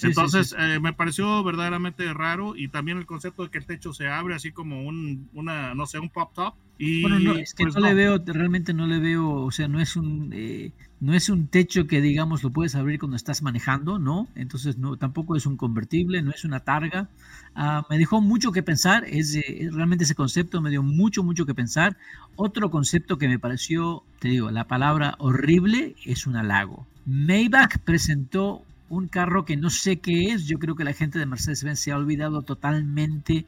Entonces 0.01 0.55
eh, 0.57 0.79
me 0.81 0.93
pareció 0.93 1.43
verdaderamente 1.43 2.13
raro 2.13 2.55
y 2.55 2.67
también 2.67 2.97
el 2.97 3.05
concepto 3.05 3.43
de 3.43 3.49
que 3.49 3.57
el 3.59 3.65
techo 3.65 3.93
se 3.93 4.07
abre 4.07 4.35
así 4.35 4.51
como 4.51 4.85
un, 4.85 5.29
una, 5.33 5.73
no 5.73 5.85
sé, 5.85 5.99
un 5.99 6.09
pop 6.09 6.31
top. 6.33 6.55
Y, 6.77 7.01
bueno, 7.01 7.19
no, 7.19 7.33
es 7.35 7.53
que 7.53 7.63
pues 7.63 7.75
no, 7.75 7.81
le 7.81 7.93
veo, 7.93 8.21
realmente 8.25 8.73
no 8.73 8.87
le 8.87 8.99
veo, 8.99 9.29
o 9.29 9.51
sea, 9.51 9.67
no 9.67 9.79
es 9.79 9.95
un, 9.95 10.31
eh, 10.33 10.71
no 10.99 11.13
es 11.13 11.29
un 11.29 11.47
techo 11.47 11.85
que 11.85 12.01
digamos 12.01 12.43
lo 12.43 12.49
puedes 12.49 12.75
abrir 12.75 12.99
cuando 12.99 13.15
estás 13.15 13.41
manejando, 13.41 13.99
¿no? 13.99 14.27
Entonces 14.35 14.77
no, 14.77 14.97
tampoco 14.97 15.35
es 15.35 15.45
un 15.45 15.55
convertible, 15.55 16.21
no 16.21 16.31
es 16.31 16.43
una 16.45 16.61
targa. 16.61 17.09
Ah, 17.55 17.85
me 17.89 17.97
dejó 17.97 18.21
mucho 18.21 18.51
que 18.51 18.63
pensar, 18.63 19.05
es, 19.05 19.37
realmente 19.71 20.05
ese 20.05 20.15
concepto 20.15 20.61
me 20.61 20.71
dio 20.71 20.81
mucho, 20.81 21.23
mucho 21.23 21.45
que 21.45 21.53
pensar. 21.53 21.95
Otro 22.35 22.71
concepto 22.71 23.17
que 23.17 23.27
me 23.27 23.37
pareció, 23.37 24.03
te 24.19 24.29
digo, 24.29 24.49
la 24.49 24.67
palabra 24.67 25.15
horrible 25.19 25.95
es 26.05 26.25
un 26.25 26.35
halago. 26.35 26.87
Maybach 27.05 27.77
presentó 27.79 28.63
un 28.93 29.07
carro 29.07 29.45
que 29.45 29.57
no 29.57 29.69
sé 29.69 29.99
qué 29.99 30.31
es. 30.31 30.45
Yo 30.45 30.59
creo 30.59 30.75
que 30.75 30.83
la 30.83 30.93
gente 30.93 31.19
de 31.19 31.25
Mercedes-Benz 31.25 31.79
se 31.79 31.91
ha 31.91 31.97
olvidado 31.97 32.41
totalmente 32.41 33.45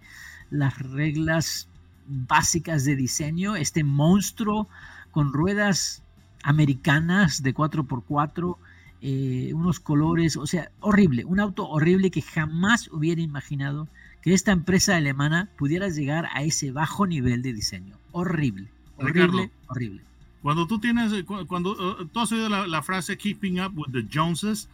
las 0.49 0.77
reglas 0.79 1.67
básicas 2.07 2.85
de 2.85 2.95
diseño. 2.95 3.55
Este 3.55 3.83
monstruo 3.83 4.67
con 5.11 5.33
ruedas 5.33 6.03
americanas 6.43 7.41
de 7.41 7.53
4x4 7.53 8.57
eh, 9.01 9.53
unos 9.53 9.79
colores, 9.79 10.35
o 10.35 10.47
sea, 10.47 10.71
horrible, 10.79 11.25
un 11.25 11.39
auto 11.39 11.67
horrible 11.67 12.09
que 12.09 12.23
jamás 12.23 12.89
hubiera 12.91 13.21
imaginado 13.21 13.87
que 14.23 14.33
esta 14.33 14.51
empresa 14.51 14.95
alemana 14.95 15.49
pudiera 15.57 15.89
llegar 15.89 16.27
a 16.33 16.41
ese 16.41 16.71
bajo 16.71 17.05
nivel 17.05 17.43
de 17.43 17.53
diseño. 17.53 17.97
Horrible, 18.11 18.67
horrible, 18.97 19.51
horrible. 19.67 20.01
Cuando 20.41 20.65
tú 20.65 20.79
tienes, 20.79 21.11
cuando 21.47 21.71
uh, 21.71 22.05
tú 22.05 22.19
has 22.19 22.31
oído 22.31 22.49
la, 22.49 22.81
frase 22.81 23.17
keeping 23.17 23.59
up 23.59 23.73
with 23.75 23.91
the 23.91 24.07
Joneses, 24.11 24.69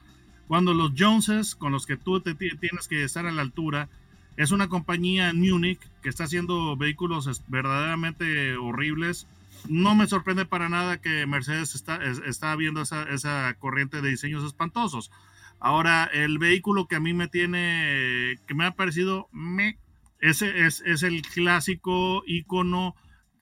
cuando 0.48 0.74
los 0.74 0.92
Joneses 0.98 1.56
con 1.56 1.72
los 1.72 1.86
que 1.86 1.98
tú 1.98 2.20
te 2.22 2.36
tienes 2.36 2.88
que 2.88 3.04
estar 3.04 3.26
a 3.26 3.32
la 3.32 3.42
altura, 3.42 3.90
es 4.38 4.52
una 4.52 4.70
compañía 4.70 5.30
en 5.30 5.40
Múnich 5.40 5.80
que 6.02 6.10
está 6.10 6.24
haciendo 6.24 6.76
vehículos 6.78 7.44
verdaderamente 7.48 8.56
horribles. 8.56 9.28
No 9.68 9.94
me 9.94 10.08
sorprende 10.08 10.46
para 10.46 10.70
nada 10.70 11.00
que 11.00 11.26
Mercedes 11.28 11.76
está, 11.76 12.00
está 12.04 12.56
viendo 12.56 12.82
esa, 12.82 13.04
esa 13.04 13.54
corriente 13.60 14.02
de 14.02 14.10
diseños 14.10 14.44
espantosos. 14.44 15.12
Ahora, 15.60 16.06
el 16.06 16.40
vehículo 16.40 16.88
que 16.88 16.96
a 16.96 17.00
mí 17.00 17.14
me 17.14 17.28
tiene, 17.28 18.40
que 18.48 18.56
me 18.56 18.66
ha 18.66 18.72
parecido, 18.72 19.28
me, 19.32 19.78
ese 20.20 20.66
es, 20.66 20.82
es 20.82 21.04
el 21.04 21.22
clásico 21.22 22.24
icono 22.26 22.96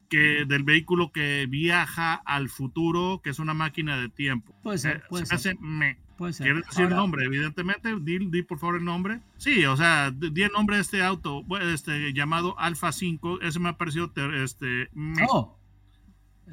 que 0.10 0.44
del 0.46 0.64
vehículo 0.64 1.12
que 1.12 1.46
viaja 1.48 2.16
al 2.16 2.50
futuro, 2.50 3.22
que 3.24 3.30
es 3.30 3.40
una 3.40 3.54
máquina 3.54 3.98
de 3.98 4.10
tiempo. 4.10 4.54
Puede 4.64 4.80
ser, 4.80 4.98
eh, 4.98 5.04
puede 5.08 5.26
ser. 5.26 5.58
me. 5.60 5.98
¿Quieres 6.20 6.66
decir 6.66 6.86
el 6.86 6.90
nombre? 6.90 7.26
Evidentemente, 7.26 7.96
di, 8.02 8.44
por 8.44 8.60
favor 8.60 8.76
el 8.78 8.84
nombre. 8.84 9.22
Sí, 9.38 9.66
o 9.66 9.78
sea, 9.78 10.12
di 10.12 10.42
el 10.44 10.52
nombre 10.52 10.76
de 10.76 10.82
este 10.82 11.02
auto, 11.02 11.44
este, 11.62 12.14
llamado 12.14 12.60
Alfa 12.60 12.92
5, 12.92 13.42
ese 13.42 13.60
me 13.60 13.70
ha 13.70 13.78
parecido 13.78 14.12
este, 14.44 14.90
oh. 15.30 15.58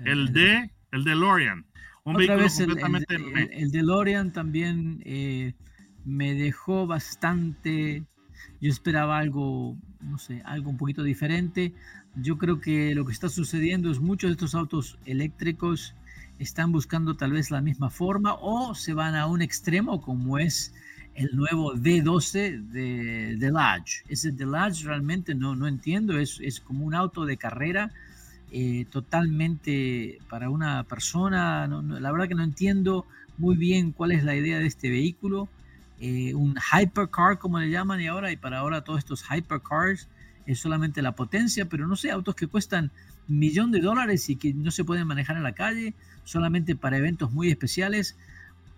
el 0.04 0.32
de, 0.32 0.70
el 0.92 1.04
DeLorean. 1.04 1.66
Un 2.04 2.16
Otra 2.16 2.36
vez 2.36 2.60
el, 2.60 2.78
el, 2.78 3.50
el, 3.52 3.70
DeLorean 3.72 4.32
también 4.32 5.02
eh, 5.04 5.54
me 6.04 6.34
dejó 6.34 6.86
bastante, 6.86 8.04
yo 8.60 8.70
esperaba 8.70 9.18
algo, 9.18 9.76
no 10.00 10.18
sé, 10.18 10.40
algo 10.44 10.70
un 10.70 10.76
poquito 10.76 11.02
diferente. 11.02 11.74
Yo 12.14 12.38
creo 12.38 12.60
que 12.60 12.94
lo 12.94 13.04
que 13.04 13.12
está 13.12 13.28
sucediendo 13.28 13.90
es 13.90 13.98
muchos 13.98 14.28
de 14.28 14.32
estos 14.32 14.54
autos 14.54 14.98
eléctricos 15.04 15.96
están 16.38 16.72
buscando 16.72 17.16
tal 17.16 17.32
vez 17.32 17.50
la 17.50 17.60
misma 17.60 17.90
forma 17.90 18.34
o 18.34 18.74
se 18.74 18.92
van 18.92 19.14
a 19.14 19.26
un 19.26 19.42
extremo 19.42 20.00
como 20.00 20.38
es 20.38 20.74
el 21.14 21.34
nuevo 21.34 21.74
D12 21.74 22.60
de, 22.68 23.36
de 23.36 23.50
Lodge. 23.50 24.04
Ese 24.08 24.32
de 24.32 24.44
Lodge 24.44 24.84
realmente 24.84 25.34
no, 25.34 25.56
no 25.56 25.66
entiendo, 25.66 26.18
es, 26.18 26.38
es 26.40 26.60
como 26.60 26.84
un 26.84 26.94
auto 26.94 27.24
de 27.24 27.36
carrera 27.36 27.90
eh, 28.52 28.86
totalmente 28.90 30.18
para 30.28 30.50
una 30.50 30.84
persona. 30.84 31.66
la 31.66 32.12
verdad 32.12 32.28
que 32.28 32.34
no 32.34 32.44
entiendo 32.44 33.06
muy 33.38 33.56
bien 33.56 33.92
cuál 33.92 34.12
es 34.12 34.24
la 34.24 34.36
idea 34.36 34.58
de 34.58 34.66
este 34.66 34.90
vehículo. 34.90 35.48
Eh, 35.98 36.34
un 36.34 36.56
hypercar 36.56 37.38
como 37.38 37.58
le 37.58 37.70
llaman 37.70 38.00
y 38.02 38.06
ahora 38.06 38.30
y 38.30 38.36
para 38.36 38.58
ahora 38.58 38.84
todos 38.84 38.98
estos 38.98 39.24
hypercars 39.30 40.08
es 40.44 40.60
solamente 40.60 41.00
la 41.00 41.12
potencia, 41.12 41.64
pero 41.68 41.86
no 41.86 41.96
sé, 41.96 42.10
autos 42.10 42.34
que 42.34 42.46
cuestan 42.46 42.90
millón 43.28 43.72
de 43.72 43.80
dólares 43.80 44.28
y 44.30 44.36
que 44.36 44.54
no 44.54 44.70
se 44.70 44.84
pueden 44.84 45.06
manejar 45.06 45.36
en 45.36 45.42
la 45.42 45.52
calle, 45.52 45.94
solamente 46.24 46.76
para 46.76 46.98
eventos 46.98 47.32
muy 47.32 47.50
especiales. 47.50 48.16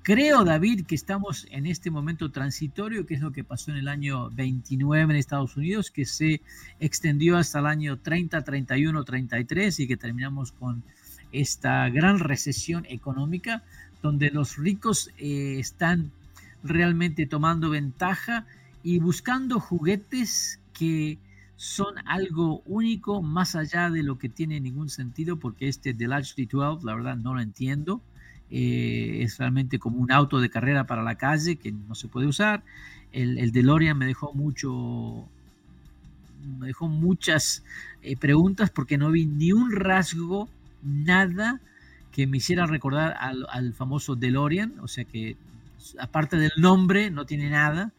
Creo, 0.02 0.44
David, 0.44 0.86
que 0.86 0.94
estamos 0.94 1.46
en 1.50 1.66
este 1.66 1.90
momento 1.90 2.30
transitorio, 2.30 3.04
que 3.04 3.14
es 3.14 3.20
lo 3.20 3.32
que 3.32 3.44
pasó 3.44 3.72
en 3.72 3.76
el 3.76 3.88
año 3.88 4.30
29 4.30 5.12
en 5.12 5.18
Estados 5.18 5.56
Unidos, 5.56 5.90
que 5.90 6.06
se 6.06 6.40
extendió 6.80 7.36
hasta 7.36 7.58
el 7.58 7.66
año 7.66 7.98
30, 7.98 8.40
31, 8.42 9.04
33 9.04 9.80
y 9.80 9.86
que 9.86 9.96
terminamos 9.96 10.52
con 10.52 10.82
esta 11.30 11.88
gran 11.90 12.20
recesión 12.20 12.86
económica, 12.88 13.62
donde 14.02 14.30
los 14.30 14.56
ricos 14.56 15.10
eh, 15.18 15.56
están 15.58 16.10
realmente 16.62 17.26
tomando 17.26 17.70
ventaja 17.70 18.46
y 18.82 19.00
buscando 19.00 19.60
juguetes 19.60 20.58
que 20.72 21.18
son 21.58 21.96
algo 22.06 22.62
único 22.66 23.20
más 23.20 23.56
allá 23.56 23.90
de 23.90 24.04
lo 24.04 24.16
que 24.16 24.28
tiene 24.28 24.60
ningún 24.60 24.88
sentido, 24.88 25.38
porque 25.38 25.66
este 25.66 25.92
del 25.92 26.12
HD12, 26.12 26.84
la 26.84 26.94
verdad 26.94 27.16
no 27.16 27.34
lo 27.34 27.40
entiendo. 27.40 28.00
Eh, 28.48 29.18
es 29.22 29.38
realmente 29.38 29.80
como 29.80 29.98
un 29.98 30.12
auto 30.12 30.40
de 30.40 30.50
carrera 30.50 30.86
para 30.86 31.02
la 31.02 31.16
calle 31.16 31.56
que 31.56 31.72
no 31.72 31.96
se 31.96 32.06
puede 32.06 32.28
usar. 32.28 32.62
El, 33.10 33.38
el 33.38 33.50
DeLorean 33.50 33.98
me 33.98 34.06
dejó 34.06 34.32
mucho, 34.34 35.26
me 36.60 36.68
dejó 36.68 36.86
muchas 36.86 37.64
eh, 38.02 38.16
preguntas 38.16 38.70
porque 38.70 38.96
no 38.96 39.10
vi 39.10 39.26
ni 39.26 39.50
un 39.50 39.72
rasgo, 39.72 40.48
nada 40.84 41.60
que 42.12 42.28
me 42.28 42.36
hiciera 42.36 42.66
recordar 42.66 43.16
al, 43.18 43.46
al 43.50 43.74
famoso 43.74 44.14
DeLorean, 44.14 44.74
o 44.80 44.86
sea 44.86 45.04
que 45.04 45.36
aparte 45.98 46.36
del 46.36 46.52
nombre 46.56 47.10
no 47.10 47.26
tiene 47.26 47.50
nada 47.50 47.90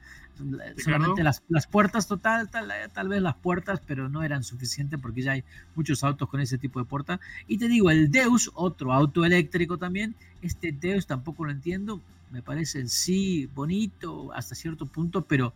solamente 0.77 1.24
las, 1.24 1.43
las, 1.50 1.67
puertas 1.67 2.08
total, 2.08 2.50
tal, 2.50 2.72
tal, 2.93 3.08
vez 3.08 3.22
las 3.22 3.36
puertas, 3.36 3.81
pero 3.86 4.10
no 4.10 4.24
eran 4.24 4.43
suficientes 4.43 5.00
porque 5.00 5.22
ya 5.22 5.34
hay 5.34 5.43
muchos 5.75 6.03
autos 6.03 6.29
con 6.29 6.39
ese 6.41 6.58
tipo 6.58 6.79
de 6.79 6.86
puerta. 6.86 7.19
Y 7.48 7.58
te 7.58 7.67
digo, 7.67 7.91
el 7.91 8.12
Deus, 8.12 8.51
otro 8.53 8.93
auto 8.93 9.25
eléctrico 9.25 9.77
también, 9.77 10.15
este 10.41 10.72
Deus 10.72 11.08
tampoco 11.08 11.46
lo 11.46 11.51
entiendo, 11.51 12.01
me 12.31 12.41
parece 12.41 12.88
sí 12.88 13.50
bonito 13.53 14.31
hasta 14.34 14.55
cierto 14.55 14.86
punto, 14.86 15.24
pero 15.25 15.53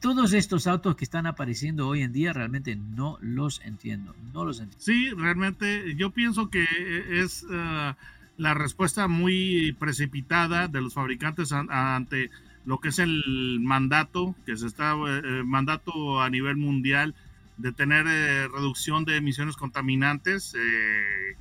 todos 0.00 0.32
estos 0.32 0.66
autos 0.66 0.96
que 0.96 1.04
están 1.04 1.26
apareciendo 1.26 1.86
hoy 1.86 2.02
en 2.02 2.12
día 2.12 2.32
realmente 2.32 2.74
no 2.74 3.18
los 3.20 3.60
entiendo, 3.64 4.14
no 4.32 4.44
los 4.44 4.60
entiendo. 4.60 4.84
Sí, 4.84 5.10
realmente 5.10 5.94
yo 5.96 6.10
pienso 6.10 6.48
que 6.48 6.66
es 7.10 7.42
uh, 7.44 7.94
la 8.36 8.54
respuesta 8.54 9.08
muy 9.08 9.76
precipitada 9.78 10.68
de 10.68 10.80
los 10.80 10.94
fabricantes 10.94 11.52
ante 11.52 12.30
lo 12.64 12.78
que 12.78 12.88
es 12.88 12.98
el 12.98 13.58
mandato, 13.60 14.34
que 14.46 14.56
se 14.56 14.66
está, 14.66 14.94
eh, 14.94 15.22
eh, 15.24 15.42
mandato 15.44 16.20
a 16.20 16.30
nivel 16.30 16.56
mundial 16.56 17.14
de 17.56 17.72
tener 17.72 18.06
eh, 18.06 18.48
reducción 18.48 19.04
de 19.04 19.16
emisiones 19.16 19.56
contaminantes, 19.56 20.54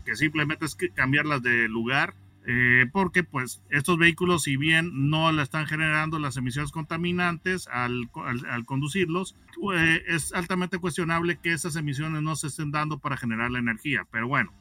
que 0.06 0.16
simplemente 0.16 0.66
es 0.66 0.76
cambiarlas 0.94 1.42
de 1.42 1.70
lugar, 1.70 2.14
porque 2.92 3.24
pues 3.24 3.62
estos 3.70 3.98
vehículos, 3.98 4.44
si 4.44 4.58
bien 4.58 5.10
no 5.10 5.32
la 5.32 5.44
están 5.44 5.68
generando 5.68 6.20
las 6.20 6.36
emisiones 6.36 6.72
contaminantes 6.72 7.68
al, 7.68 8.10
al 8.50 8.66
conducirlos, 8.66 9.36
es 10.08 10.34
altamente 10.34 10.80
cuestionable 10.80 11.38
que 11.42 11.54
esas 11.54 11.76
emisiones 11.76 12.22
no 12.22 12.36
se 12.36 12.48
estén 12.48 12.72
dando 12.72 12.98
para 12.98 13.16
generar 13.16 13.52
la 13.52 13.60
energía. 13.60 14.06
Pero 14.12 14.28
bueno, 14.28 14.52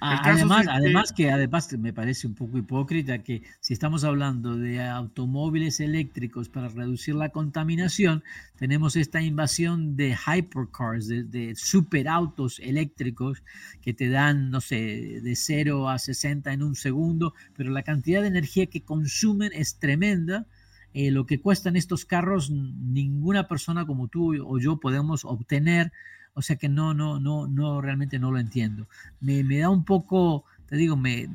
Además, 0.00 0.66
además 0.68 1.12
que 1.12 1.30
además 1.30 1.72
me 1.78 1.92
parece 1.92 2.26
un 2.26 2.34
poco 2.34 2.58
hipócrita 2.58 3.22
que 3.22 3.42
si 3.60 3.72
estamos 3.72 4.04
hablando 4.04 4.56
de 4.56 4.82
automóviles 4.82 5.80
eléctricos 5.80 6.48
para 6.48 6.68
reducir 6.68 7.14
la 7.14 7.30
contaminación, 7.30 8.22
tenemos 8.56 8.96
esta 8.96 9.22
invasión 9.22 9.96
de 9.96 10.16
hypercars, 10.16 11.08
de, 11.08 11.24
de 11.24 11.54
superautos 11.56 12.60
eléctricos 12.60 13.42
que 13.80 13.94
te 13.94 14.08
dan, 14.08 14.50
no 14.50 14.60
sé, 14.60 15.20
de 15.22 15.36
0 15.36 15.88
a 15.88 15.98
60 15.98 16.52
en 16.52 16.62
un 16.62 16.74
segundo, 16.74 17.34
pero 17.56 17.70
la 17.70 17.82
cantidad 17.82 18.22
de 18.22 18.28
energía 18.28 18.66
que 18.66 18.82
consumen 18.82 19.50
es 19.54 19.78
tremenda. 19.78 20.46
Eh, 20.94 21.10
lo 21.10 21.26
que 21.26 21.40
cuestan 21.40 21.76
estos 21.76 22.06
carros, 22.06 22.50
ninguna 22.50 23.46
persona 23.46 23.86
como 23.86 24.08
tú 24.08 24.34
o 24.42 24.58
yo 24.58 24.80
podemos 24.80 25.24
obtener 25.24 25.92
o 26.38 26.42
sea 26.42 26.54
que 26.54 26.68
no, 26.68 26.94
no, 26.94 27.18
no, 27.18 27.48
no, 27.48 27.80
realmente 27.80 28.20
no 28.20 28.30
lo 28.30 28.38
entiendo. 28.38 28.86
Me, 29.20 29.42
da 29.58 29.70
un 29.70 29.84
poco, 29.84 30.44
te 30.68 30.76
digo, 30.76 30.96
me, 30.96 31.28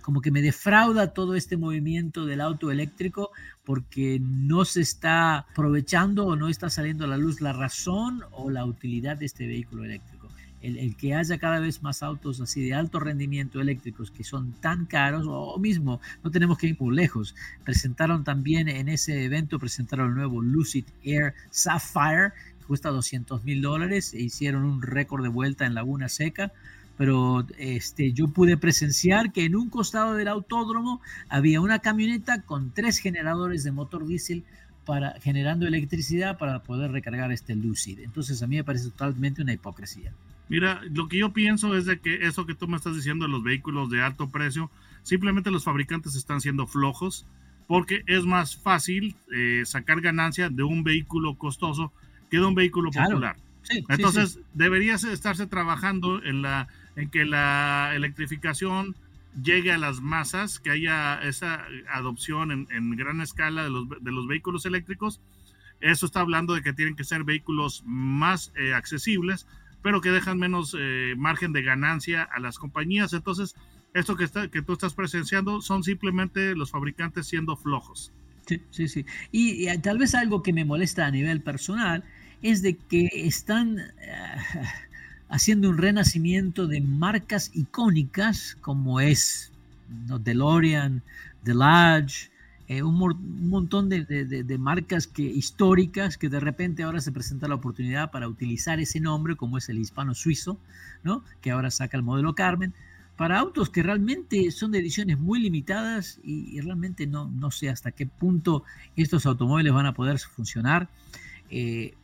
como 0.00 0.22
que 0.22 0.30
me 0.30 0.40
defrauda 0.40 1.12
todo 1.12 1.34
este 1.34 1.58
movimiento 1.58 2.24
del 2.24 2.40
auto 2.40 2.70
eléctrico 2.70 3.32
porque 3.64 4.18
no 4.18 4.64
se 4.64 4.80
está 4.80 5.40
aprovechando 5.40 6.26
o 6.26 6.36
no 6.36 6.48
está 6.48 6.70
saliendo 6.70 7.04
a 7.04 7.08
la 7.08 7.18
luz 7.18 7.42
la 7.42 7.52
razón 7.52 8.22
o 8.30 8.48
la 8.48 8.64
utilidad 8.64 9.18
de 9.18 9.26
este 9.26 9.46
vehículo 9.46 9.84
eléctrico. 9.84 10.30
El, 10.62 10.78
el, 10.78 10.96
que 10.96 11.14
haya 11.14 11.36
cada 11.36 11.60
vez 11.60 11.82
más 11.82 12.02
autos 12.02 12.40
así 12.40 12.64
de 12.64 12.72
alto 12.72 12.98
rendimiento 12.98 13.60
eléctricos 13.60 14.10
que 14.10 14.24
son 14.24 14.52
tan 14.52 14.86
caros, 14.86 15.26
o 15.28 15.58
mismo, 15.58 16.00
no 16.24 16.30
tenemos 16.30 16.56
que 16.56 16.68
ir 16.68 16.76
muy 16.80 16.96
lejos. 16.96 17.34
Presentaron 17.62 18.24
también 18.24 18.68
en 18.68 18.88
ese 18.88 19.22
evento, 19.22 19.58
presentaron 19.58 20.08
el 20.08 20.14
nuevo 20.14 20.40
Lucid 20.40 20.86
Air 21.04 21.34
Sapphire, 21.50 22.32
cuesta 22.66 22.90
200 22.90 23.44
mil 23.44 23.62
dólares 23.62 24.12
e 24.14 24.20
hicieron 24.20 24.64
un 24.64 24.82
récord 24.82 25.22
de 25.22 25.28
vuelta 25.28 25.66
en 25.66 25.74
Laguna 25.74 26.08
Seca. 26.08 26.52
Pero 26.98 27.46
este, 27.58 28.12
yo 28.12 28.28
pude 28.28 28.56
presenciar 28.56 29.32
que 29.32 29.44
en 29.44 29.54
un 29.54 29.68
costado 29.68 30.14
del 30.14 30.28
autódromo 30.28 31.00
había 31.28 31.60
una 31.60 31.80
camioneta 31.80 32.42
con 32.42 32.72
tres 32.72 32.98
generadores 32.98 33.64
de 33.64 33.72
motor 33.72 34.06
diésel 34.06 34.44
para, 34.86 35.20
generando 35.20 35.66
electricidad 35.66 36.38
para 36.38 36.62
poder 36.62 36.92
recargar 36.92 37.32
este 37.32 37.54
Lucid. 37.54 37.98
Entonces 37.98 38.42
a 38.42 38.46
mí 38.46 38.56
me 38.56 38.64
parece 38.64 38.90
totalmente 38.90 39.42
una 39.42 39.52
hipocresía. 39.52 40.12
Mira, 40.48 40.80
lo 40.90 41.08
que 41.08 41.18
yo 41.18 41.32
pienso 41.32 41.76
es 41.76 41.84
de 41.86 41.98
que 41.98 42.26
eso 42.26 42.46
que 42.46 42.54
tú 42.54 42.68
me 42.68 42.76
estás 42.76 42.94
diciendo 42.94 43.26
de 43.26 43.32
los 43.32 43.42
vehículos 43.42 43.90
de 43.90 44.00
alto 44.00 44.30
precio, 44.30 44.70
simplemente 45.02 45.50
los 45.50 45.64
fabricantes 45.64 46.14
están 46.14 46.40
siendo 46.40 46.66
flojos 46.66 47.26
porque 47.66 48.02
es 48.06 48.24
más 48.24 48.56
fácil 48.56 49.16
eh, 49.34 49.62
sacar 49.66 50.00
ganancia 50.00 50.48
de 50.48 50.62
un 50.62 50.84
vehículo 50.84 51.36
costoso 51.36 51.92
queda 52.30 52.48
un 52.48 52.54
vehículo 52.54 52.90
popular. 52.90 53.36
Entonces, 53.88 54.38
debería 54.54 54.94
estarse 54.94 55.46
trabajando 55.46 56.22
en, 56.22 56.42
la, 56.42 56.68
en 56.94 57.10
que 57.10 57.24
la 57.24 57.92
electrificación 57.94 58.94
llegue 59.42 59.72
a 59.72 59.78
las 59.78 60.00
masas, 60.00 60.60
que 60.60 60.70
haya 60.70 61.20
esa 61.22 61.66
adopción 61.92 62.66
en, 62.70 62.96
gran 62.96 63.20
escala 63.20 63.64
de 63.64 63.70
los, 63.70 63.88
de 63.88 64.12
los, 64.12 64.26
vehículos 64.26 64.66
eléctricos. 64.66 65.20
Eso 65.80 66.06
está 66.06 66.20
hablando 66.20 66.54
de 66.54 66.62
que 66.62 66.72
tienen 66.72 66.96
que 66.96 67.04
ser 67.04 67.24
vehículos 67.24 67.82
más 67.84 68.52
eh, 68.56 68.72
accesibles, 68.72 69.46
pero 69.82 70.00
que 70.00 70.10
dejan 70.10 70.38
menos 70.38 70.74
eh, 70.78 71.14
margen 71.18 71.52
de 71.52 71.62
ganancia 71.62 72.22
a 72.22 72.40
las 72.40 72.58
compañías. 72.58 73.12
Entonces, 73.12 73.54
esto 73.92 74.16
que, 74.16 74.24
está, 74.24 74.48
que 74.48 74.62
tú 74.62 74.72
estás 74.72 74.94
presenciando 74.94 75.60
son 75.60 75.82
simplemente 75.82 76.54
los 76.54 76.70
fabricantes 76.70 77.26
siendo 77.26 77.56
flojos. 77.56 78.12
Sí, 78.46 78.62
sí, 78.70 78.88
sí. 78.88 79.06
Y, 79.32 79.66
tal 79.78 79.98
vez 79.98 80.14
algo 80.14 80.42
que 80.42 80.52
me 80.52 80.64
molesta 80.64 81.06
a 81.06 81.10
nivel 81.10 81.40
personal 81.40 82.04
es 82.42 82.62
de 82.62 82.76
que 82.76 83.08
están 83.12 83.78
haciendo 85.28 85.68
un 85.68 85.78
renacimiento 85.78 86.66
de 86.66 86.80
marcas 86.80 87.50
icónicas 87.54 88.56
como 88.60 89.00
es 89.00 89.52
¿no? 90.06 90.18
DeLorean, 90.18 91.02
Delage, 91.44 92.30
eh, 92.68 92.82
un, 92.82 92.96
montón 93.48 93.88
de, 93.88 94.56
marcas 94.58 95.06
que, 95.06 95.22
históricas 95.22 96.18
que 96.18 96.28
de 96.28 96.40
repente 96.40 96.82
ahora 96.82 97.00
se 97.00 97.12
presenta 97.12 97.46
la 97.46 97.54
oportunidad 97.54 98.10
para 98.10 98.28
utilizar 98.28 98.80
ese 98.80 98.98
nombre 98.98 99.36
como 99.36 99.58
es 99.58 99.68
el 99.68 99.78
hispano 99.78 100.14
suizo, 100.14 100.58
¿no? 101.04 101.22
que 101.40 101.52
ahora 101.52 101.70
saca 101.70 101.96
el 101.96 102.02
modelo 102.02 102.34
Carmen, 102.34 102.74
para 103.16 103.38
autos 103.38 103.70
que 103.70 103.82
realmente 103.82 104.50
son 104.50 104.72
de 104.72 104.78
ediciones 104.78 105.18
muy 105.18 105.40
limitadas 105.40 106.20
y, 106.22 106.60
realmente 106.60 107.06
no, 107.06 107.28
no, 107.28 107.50
sé 107.50 107.70
hasta 107.70 107.90
qué 107.90 108.06
punto 108.06 108.64
estos 108.94 109.26
automóviles 109.26 109.72
van 109.72 109.86
a 109.86 109.94
poder 109.94 110.18
funcionar. 110.18 110.88
Eh, 111.50 111.94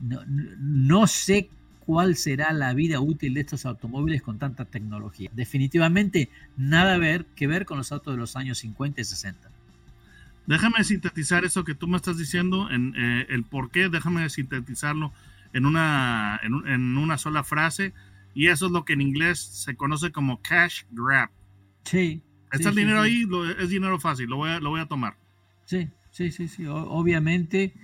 no, 0.00 0.20
no, 0.26 1.06
sé 1.06 1.48
cuál 1.86 2.16
será 2.16 2.52
la 2.52 2.74
vida 2.74 3.00
útil 3.00 3.34
de 3.34 3.40
estos 3.40 3.64
automóviles 3.66 4.22
con 4.22 4.38
tanta 4.38 4.64
tecnología. 4.64 5.30
Definitivamente 5.34 6.30
nada 6.56 6.98
ver, 6.98 7.26
que 7.36 7.46
ver 7.46 7.64
con 7.64 7.78
los 7.78 7.92
autos 7.92 8.14
de 8.14 8.18
los 8.18 8.36
años 8.36 8.58
50 8.58 9.00
y 9.00 9.04
60. 9.04 9.50
Déjame 10.46 10.84
sintetizar 10.84 11.44
eso 11.44 11.64
que 11.64 11.74
tú 11.74 11.86
me 11.86 11.96
estás 11.96 12.18
diciendo, 12.18 12.70
en, 12.70 12.94
eh, 12.96 13.26
el 13.30 13.44
por 13.44 13.70
qué, 13.70 13.88
déjame 13.88 14.28
sintetizarlo 14.28 15.12
en 15.54 15.66
una, 15.66 16.40
en, 16.42 16.98
una 16.98 17.16
sola 17.16 17.44
frase, 17.44 17.94
y 18.34 18.48
eso 18.48 18.66
es 18.66 18.72
lo 18.72 18.84
que 18.84 18.94
en 18.94 19.00
inglés 19.00 19.40
se 19.40 19.76
conoce 19.76 20.12
como 20.12 20.42
cash 20.42 20.82
grab. 20.90 21.30
Sí. 21.84 22.22
Está 22.52 22.68
el 22.68 22.76
dinero 22.76 23.00
ahí, 23.00 23.24
es 23.58 23.68
dinero 23.68 23.98
fácil, 23.98 24.26
lo 24.26 24.36
voy 24.36 24.50
a, 24.50 24.60
lo 24.60 24.70
voy 24.70 24.80
a 24.80 24.86
tomar. 24.86 25.16
Sí, 25.64 25.88
sí, 26.10 26.30
sí, 26.30 26.48
sí. 26.48 26.66
obviamente 26.66 27.74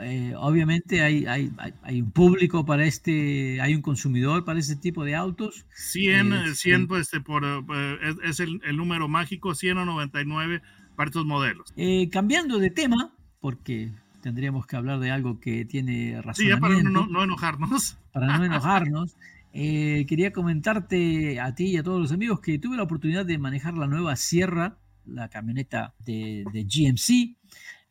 eh, 0.00 0.32
obviamente 0.38 1.02
hay, 1.02 1.26
hay, 1.26 1.52
hay, 1.82 2.00
un 2.00 2.10
público 2.12 2.64
para 2.64 2.84
este, 2.84 3.60
hay 3.60 3.74
un 3.74 3.82
consumidor 3.82 4.44
para 4.44 4.58
este 4.58 4.76
tipo 4.76 5.04
de 5.04 5.14
autos. 5.14 5.66
100, 5.74 6.54
100 6.54 6.88
pues, 6.88 7.02
este, 7.02 7.20
por, 7.20 7.44
eh, 7.44 8.14
es, 8.24 8.40
el, 8.40 8.60
número 8.74 9.08
mágico, 9.08 9.54
100 9.54 9.78
o 9.78 9.84
99 9.84 10.62
para 10.96 11.08
estos 11.08 11.26
modelos. 11.26 11.72
Eh, 11.76 12.08
cambiando 12.10 12.58
de 12.58 12.70
tema, 12.70 13.12
porque 13.40 13.92
tendríamos 14.22 14.66
que 14.66 14.76
hablar 14.76 14.98
de 14.98 15.10
algo 15.10 15.40
que 15.40 15.66
tiene 15.66 16.22
razón. 16.22 16.44
Sí, 16.44 16.48
ya 16.48 16.56
para 16.56 16.82
no, 16.82 17.06
no, 17.06 17.24
enojarnos. 17.24 17.98
Para 18.12 18.38
no 18.38 18.44
enojarnos. 18.46 19.16
Quería 19.52 20.32
comentarte 20.32 21.38
a 21.40 21.54
ti 21.54 21.66
y 21.66 21.76
a 21.76 21.82
todos 21.82 22.00
los 22.00 22.12
amigos 22.12 22.40
que 22.40 22.58
tuve 22.58 22.76
la 22.76 22.84
oportunidad 22.84 23.26
de 23.26 23.38
manejar 23.38 23.74
la 23.74 23.86
nueva 23.86 24.16
Sierra, 24.16 24.78
la 25.04 25.28
camioneta 25.28 25.94
de, 26.04 26.44
de 26.52 26.64
GMC 26.64 27.36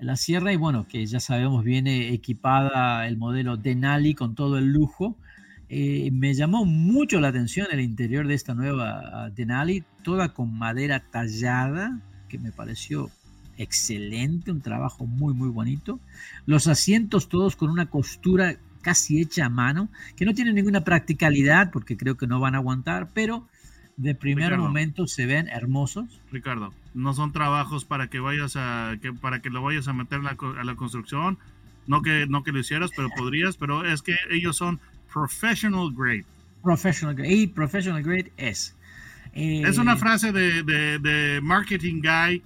la 0.02 0.16
Sierra 0.16 0.52
y 0.52 0.58
bueno, 0.58 0.88
que 0.88 1.06
ya 1.06 1.20
sabemos 1.20 1.64
viene 1.64 2.10
equipada 2.10 3.08
el 3.08 3.18
modelo 3.18 3.56
Denali 3.56 4.16
con 4.16 4.36
todo 4.36 4.58
el 4.58 4.74
lujo. 4.74 5.16
Eh, 5.70 6.10
me 6.12 6.34
llamó 6.34 6.66
mucho 6.66 7.20
la 7.22 7.30
atención 7.30 7.68
el 7.72 7.80
interior 7.80 8.28
de 8.28 8.34
esta 8.34 8.54
nueva 8.54 9.02
ah, 9.14 9.30
Denali, 9.30 9.84
toda 10.04 10.34
con 10.34 10.58
madera 10.58 11.06
tallada, 11.12 12.02
que 12.28 12.40
me 12.40 12.52
pareció 12.52 13.10
excelente, 13.58 14.52
un 14.52 14.62
trabajo 14.62 15.06
muy 15.06 15.34
muy 15.34 15.50
bonito. 15.50 16.00
Los 16.46 16.68
asientos 16.68 17.30
todos 17.30 17.56
con 17.56 17.70
una 17.70 17.86
costura 17.90 18.58
casi 18.82 19.22
hecha 19.22 19.46
a 19.46 19.50
mano, 19.50 19.90
que 20.16 20.26
no 20.26 20.34
tienen 20.34 20.56
ninguna 20.56 20.84
practicalidad 20.84 21.72
porque 21.72 21.98
creo 21.98 22.18
que 22.18 22.28
no 22.28 22.40
van 22.40 22.56
a 22.56 22.60
aguantar, 22.60 23.10
pero 23.14 23.48
de 23.98 24.16
primer 24.16 24.58
momento 24.58 25.08
se 25.08 25.26
ven 25.26 25.48
hermosos. 25.48 26.22
Ricardo, 26.32 26.74
no 26.94 27.14
son 27.14 27.32
trabajos 27.32 27.86
para 27.86 28.08
que 28.08 28.20
vayas 28.20 28.56
a 28.56 28.96
que 29.02 29.14
para 29.14 29.42
que 29.42 29.50
lo 29.50 29.62
vayas 29.62 29.88
a 29.88 29.94
meter 29.94 30.22
a 30.26 30.64
la 30.64 30.76
construcción, 30.76 31.38
no 31.88 32.02
que 32.02 32.26
no 32.28 32.44
que 32.44 32.52
lo 32.52 32.60
hicieras, 32.60 32.92
pero 32.96 33.10
podrías, 33.16 33.58
pero 33.58 33.86
es 33.86 34.02
que 34.02 34.16
ellos 34.30 34.58
son 34.58 34.80
professional 35.12 35.92
grade. 35.94 36.26
Professional 36.64 37.16
grade 37.16 37.34
y 37.34 37.48
professional 37.48 38.04
grade 38.04 38.32
es. 38.38 38.76
es 39.34 39.78
una 39.78 39.94
eh, 39.94 39.98
frase 39.98 40.32
de, 40.32 40.64
de, 40.64 41.40
marketing 41.42 42.02
guy, 42.02 42.44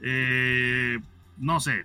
eh, 0.00 0.98
no 1.38 1.60
sé, 1.60 1.84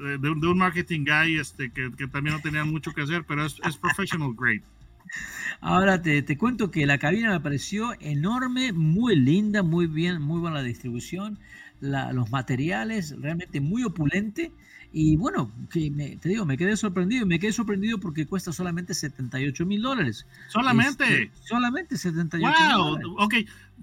de, 0.00 0.30
un 0.30 0.58
marketing 0.58 1.04
guy 1.04 1.38
este, 1.38 1.70
que, 1.70 1.90
que, 1.96 2.06
también 2.06 2.36
no 2.36 2.42
tenía 2.42 2.64
mucho 2.64 2.92
que 2.92 3.02
hacer, 3.02 3.24
pero 3.24 3.44
es, 3.44 3.60
es 3.64 3.76
professional 3.76 4.34
grade. 4.36 4.62
Ahora 5.60 6.00
te, 6.00 6.38
cuento 6.38 6.70
que 6.70 6.86
la 6.86 6.98
cabina 6.98 7.30
me 7.30 7.40
pareció 7.40 7.92
enorme, 8.00 8.72
muy 8.72 9.16
linda, 9.16 9.62
muy 9.62 9.86
bien, 9.86 10.22
muy 10.22 10.40
buena 10.40 10.58
la 10.58 10.62
distribución, 10.62 11.38
los 11.80 12.30
materiales, 12.30 13.14
realmente 13.20 13.60
muy 13.60 13.84
opulente. 13.84 14.52
Y 14.92 15.16
bueno, 15.16 15.52
que 15.70 16.18
te 16.20 16.28
digo, 16.28 16.44
me 16.44 16.56
quedé 16.56 16.76
sorprendido 16.76 17.24
me 17.24 17.38
quedé 17.38 17.52
sorprendido 17.52 17.98
porque 17.98 18.26
cuesta 18.26 18.52
solamente 18.52 18.92
78 18.92 19.64
mil 19.64 19.82
dólares. 19.82 20.26
Solamente. 20.48 21.04
Este, 21.04 21.30
solamente 21.44 21.96
78 21.96 22.60
mil 22.60 22.72
dólares. 22.72 23.06
Ok, 23.18 23.34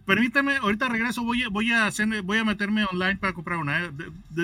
permíteme, 0.06 0.58
ahorita 0.58 0.90
regreso, 0.90 1.24
voy 1.24 1.44
a, 1.44 1.50
voy 1.50 1.72
a, 1.72 1.90
voy 2.24 2.38
a 2.38 2.44
meterme 2.44 2.84
online 2.86 3.18
para 3.18 3.34
comprar 3.34 3.58
una. 3.60 3.86
¿eh? 3.86 3.92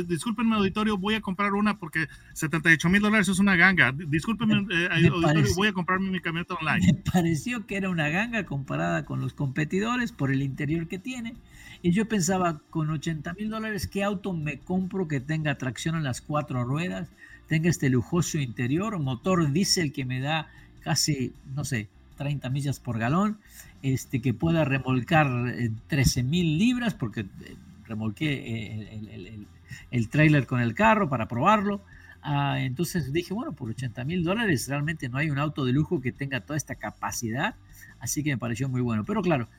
discúlpenme, 0.07 0.55
auditorio, 0.55 0.97
voy 0.97 1.15
a 1.15 1.21
comprar 1.21 1.53
una 1.53 1.77
porque 1.77 2.07
78 2.33 2.89
mil 2.89 3.01
dólares 3.01 3.27
es 3.27 3.39
una 3.39 3.55
ganga. 3.55 3.91
Discúlpenme, 3.91 4.65
eh, 4.71 4.89
auditorio, 4.91 5.53
voy 5.55 5.67
a 5.67 5.73
comprarme 5.73 6.11
mi 6.11 6.21
camioneta 6.21 6.55
online. 6.55 6.85
Me 6.93 6.93
pareció 7.11 7.65
que 7.65 7.75
era 7.75 7.89
una 7.89 8.09
ganga 8.09 8.45
comparada 8.45 9.03
con 9.05 9.19
los 9.19 9.33
competidores 9.33 10.11
por 10.11 10.31
el 10.31 10.41
interior 10.41 10.87
que 10.87 10.99
tiene. 10.99 11.35
Y 11.83 11.91
yo 11.91 12.07
pensaba, 12.07 12.61
con 12.69 12.89
80 12.89 13.33
mil 13.33 13.49
dólares, 13.49 13.87
¿qué 13.87 14.05
auto 14.05 14.31
me 14.31 14.57
compro 14.57 15.09
que 15.09 15.19
tenga 15.19 15.57
tracción 15.57 15.97
en 15.97 16.03
las 16.03 16.21
cuatro 16.21 16.63
ruedas, 16.63 17.09
tenga 17.49 17.69
este 17.69 17.89
lujoso 17.89 18.37
interior, 18.37 18.97
motor 18.99 19.51
diésel 19.51 19.91
que 19.91 20.05
me 20.05 20.21
da 20.21 20.47
casi, 20.79 21.33
no 21.53 21.65
sé, 21.65 21.89
30 22.17 22.49
millas 22.51 22.79
por 22.79 22.99
galón, 22.99 23.37
este, 23.81 24.21
que 24.21 24.33
pueda 24.33 24.63
remolcar 24.63 25.27
13 25.87 26.19
eh, 26.21 26.23
mil 26.23 26.57
libras, 26.57 26.93
porque 26.93 27.21
eh, 27.21 27.55
remolqué 27.85 28.31
eh, 28.31 29.01
el, 29.11 29.47
el, 29.91 30.07
trailer 30.07 30.47
con 30.47 30.61
el 30.61 30.73
carro 30.75 31.09
para 31.09 31.27
probarlo. 31.27 31.81
Ah, 32.21 32.61
entonces 32.61 33.11
dije, 33.11 33.33
bueno, 33.33 33.51
por 33.51 33.69
80 33.69 34.05
mil 34.05 34.23
dólares 34.23 34.69
realmente 34.69 35.09
no 35.09 35.17
hay 35.17 35.29
un 35.29 35.37
auto 35.37 35.65
de 35.65 35.73
lujo 35.73 35.99
que 35.99 36.13
tenga 36.13 36.39
toda 36.39 36.55
esta 36.55 36.75
capacidad, 36.75 37.55
así 37.99 38.23
que 38.23 38.29
me 38.29 38.37
pareció 38.37 38.69
muy 38.69 38.79
bueno. 38.79 39.03
Pero 39.03 39.21
claro, 39.21 39.49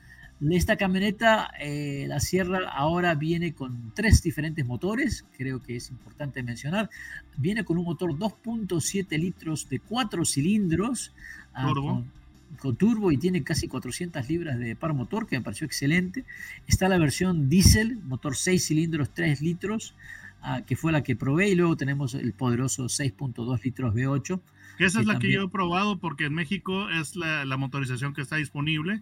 esta 0.51 0.75
camioneta, 0.75 1.51
eh, 1.59 2.05
la 2.07 2.19
Sierra, 2.19 2.69
ahora 2.69 3.15
viene 3.15 3.53
con 3.53 3.91
tres 3.93 4.21
diferentes 4.21 4.65
motores, 4.65 5.25
creo 5.37 5.61
que 5.61 5.77
es 5.77 5.89
importante 5.89 6.43
mencionar. 6.43 6.89
Viene 7.37 7.63
con 7.63 7.77
un 7.77 7.85
motor 7.85 8.11
2.7 8.11 9.17
litros 9.17 9.69
de 9.69 9.79
cuatro 9.79 10.25
cilindros. 10.25 11.13
Ah, 11.53 11.71
con, 11.73 12.75
turbo 12.77 13.11
y 13.11 13.17
tiene 13.17 13.43
casi 13.43 13.67
400 13.67 14.29
libras 14.29 14.57
de 14.57 14.75
par 14.75 14.93
motor, 14.93 15.27
que 15.27 15.37
me 15.37 15.43
pareció 15.43 15.65
excelente. 15.65 16.25
Está 16.67 16.87
la 16.87 16.97
versión 16.97 17.49
diésel, 17.49 17.97
motor 18.03 18.35
6 18.35 18.65
cilindros, 18.65 19.13
3 19.13 19.41
litros, 19.41 19.93
ah, 20.41 20.61
que 20.65 20.75
fue 20.75 20.91
la 20.91 21.03
que 21.03 21.15
probé. 21.15 21.49
Y 21.49 21.55
luego 21.55 21.75
tenemos 21.75 22.13
el 22.13 22.33
poderoso 22.33 22.85
6.2 22.85 23.63
litros 23.63 23.93
V8. 23.93 24.39
Que 24.77 24.85
esa 24.85 24.99
es 24.99 25.05
la 25.05 25.19
que 25.19 25.31
yo 25.31 25.43
he 25.43 25.49
probado 25.49 25.99
porque 25.99 26.25
en 26.25 26.33
México 26.33 26.89
es 26.89 27.15
la, 27.15 27.45
la 27.45 27.57
motorización 27.57 28.13
que 28.13 28.21
está 28.21 28.35
disponible 28.35 29.01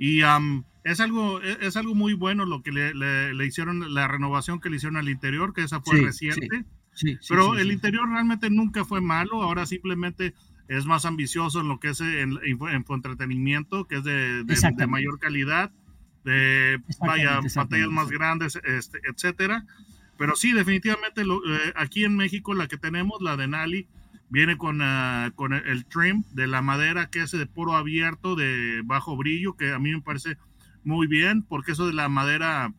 y 0.00 0.22
es, 0.82 0.98
algo, 0.98 1.42
e, 1.42 1.58
es 1.60 1.76
algo 1.76 1.94
muy 1.94 2.14
bueno 2.14 2.46
lo 2.46 2.62
que 2.62 2.72
le, 2.72 2.94
le, 2.94 3.46
hicieron, 3.46 3.92
la 3.92 4.08
renovación 4.08 4.58
que 4.58 4.70
le 4.70 4.76
hicieron 4.76 4.96
al 4.96 5.10
interior, 5.10 5.52
que 5.52 5.62
esa 5.62 5.82
fue 5.82 6.00
reciente. 6.00 6.64
Sí, 6.94 7.18
pero 7.28 7.58
el 7.58 7.70
interior 7.70 8.08
realmente 8.08 8.48
nunca 8.48 8.86
fue 8.86 9.02
malo, 9.02 9.42
ahora 9.42 9.66
simplemente 9.66 10.34
es 10.68 10.86
más 10.86 11.04
ambicioso 11.04 11.60
en 11.60 11.68
lo 11.68 11.78
que 11.78 11.90
es 11.90 12.00
en, 12.00 12.38
en, 12.42 12.84
entretenimiento, 12.88 13.86
que 13.86 13.96
es 13.96 14.04
de, 14.04 14.42
de, 14.42 14.86
mayor 14.86 15.18
calidad, 15.18 15.70
de 16.24 16.80
vaya, 17.00 17.40
pantallas 17.54 17.90
más 17.90 18.08
grandes, 18.08 18.58
este, 18.64 19.00
etcétera. 19.06 19.66
Pero 20.16 20.34
sí, 20.34 20.52
definitivamente 20.52 21.26
lo, 21.26 21.42
eh, 21.44 21.74
aquí 21.76 22.04
en 22.04 22.16
México 22.16 22.54
la 22.54 22.68
que 22.68 22.78
tenemos, 22.78 23.20
la 23.20 23.36
de 23.36 23.48
Nali, 23.48 23.86
Viene 24.30 24.56
con, 24.56 24.80
ah, 24.80 25.32
con 25.34 25.52
el, 25.52 25.84
trim 25.86 26.24
de 26.32 26.46
la 26.46 26.62
madera 26.62 27.10
que 27.10 27.22
es 27.22 27.32
de 27.32 27.46
puro 27.46 27.74
abierto, 27.74 28.36
de 28.36 28.80
bajo 28.84 29.16
brillo, 29.16 29.56
que 29.56 29.72
a 29.72 29.78
mí 29.78 29.92
me 29.92 30.00
parece 30.00 30.38
muy 30.84 31.06
bien, 31.06 31.42
porque 31.42 31.72
eso 31.72 31.86
de 31.86 31.92
la 31.92 32.08
madera 32.08 32.72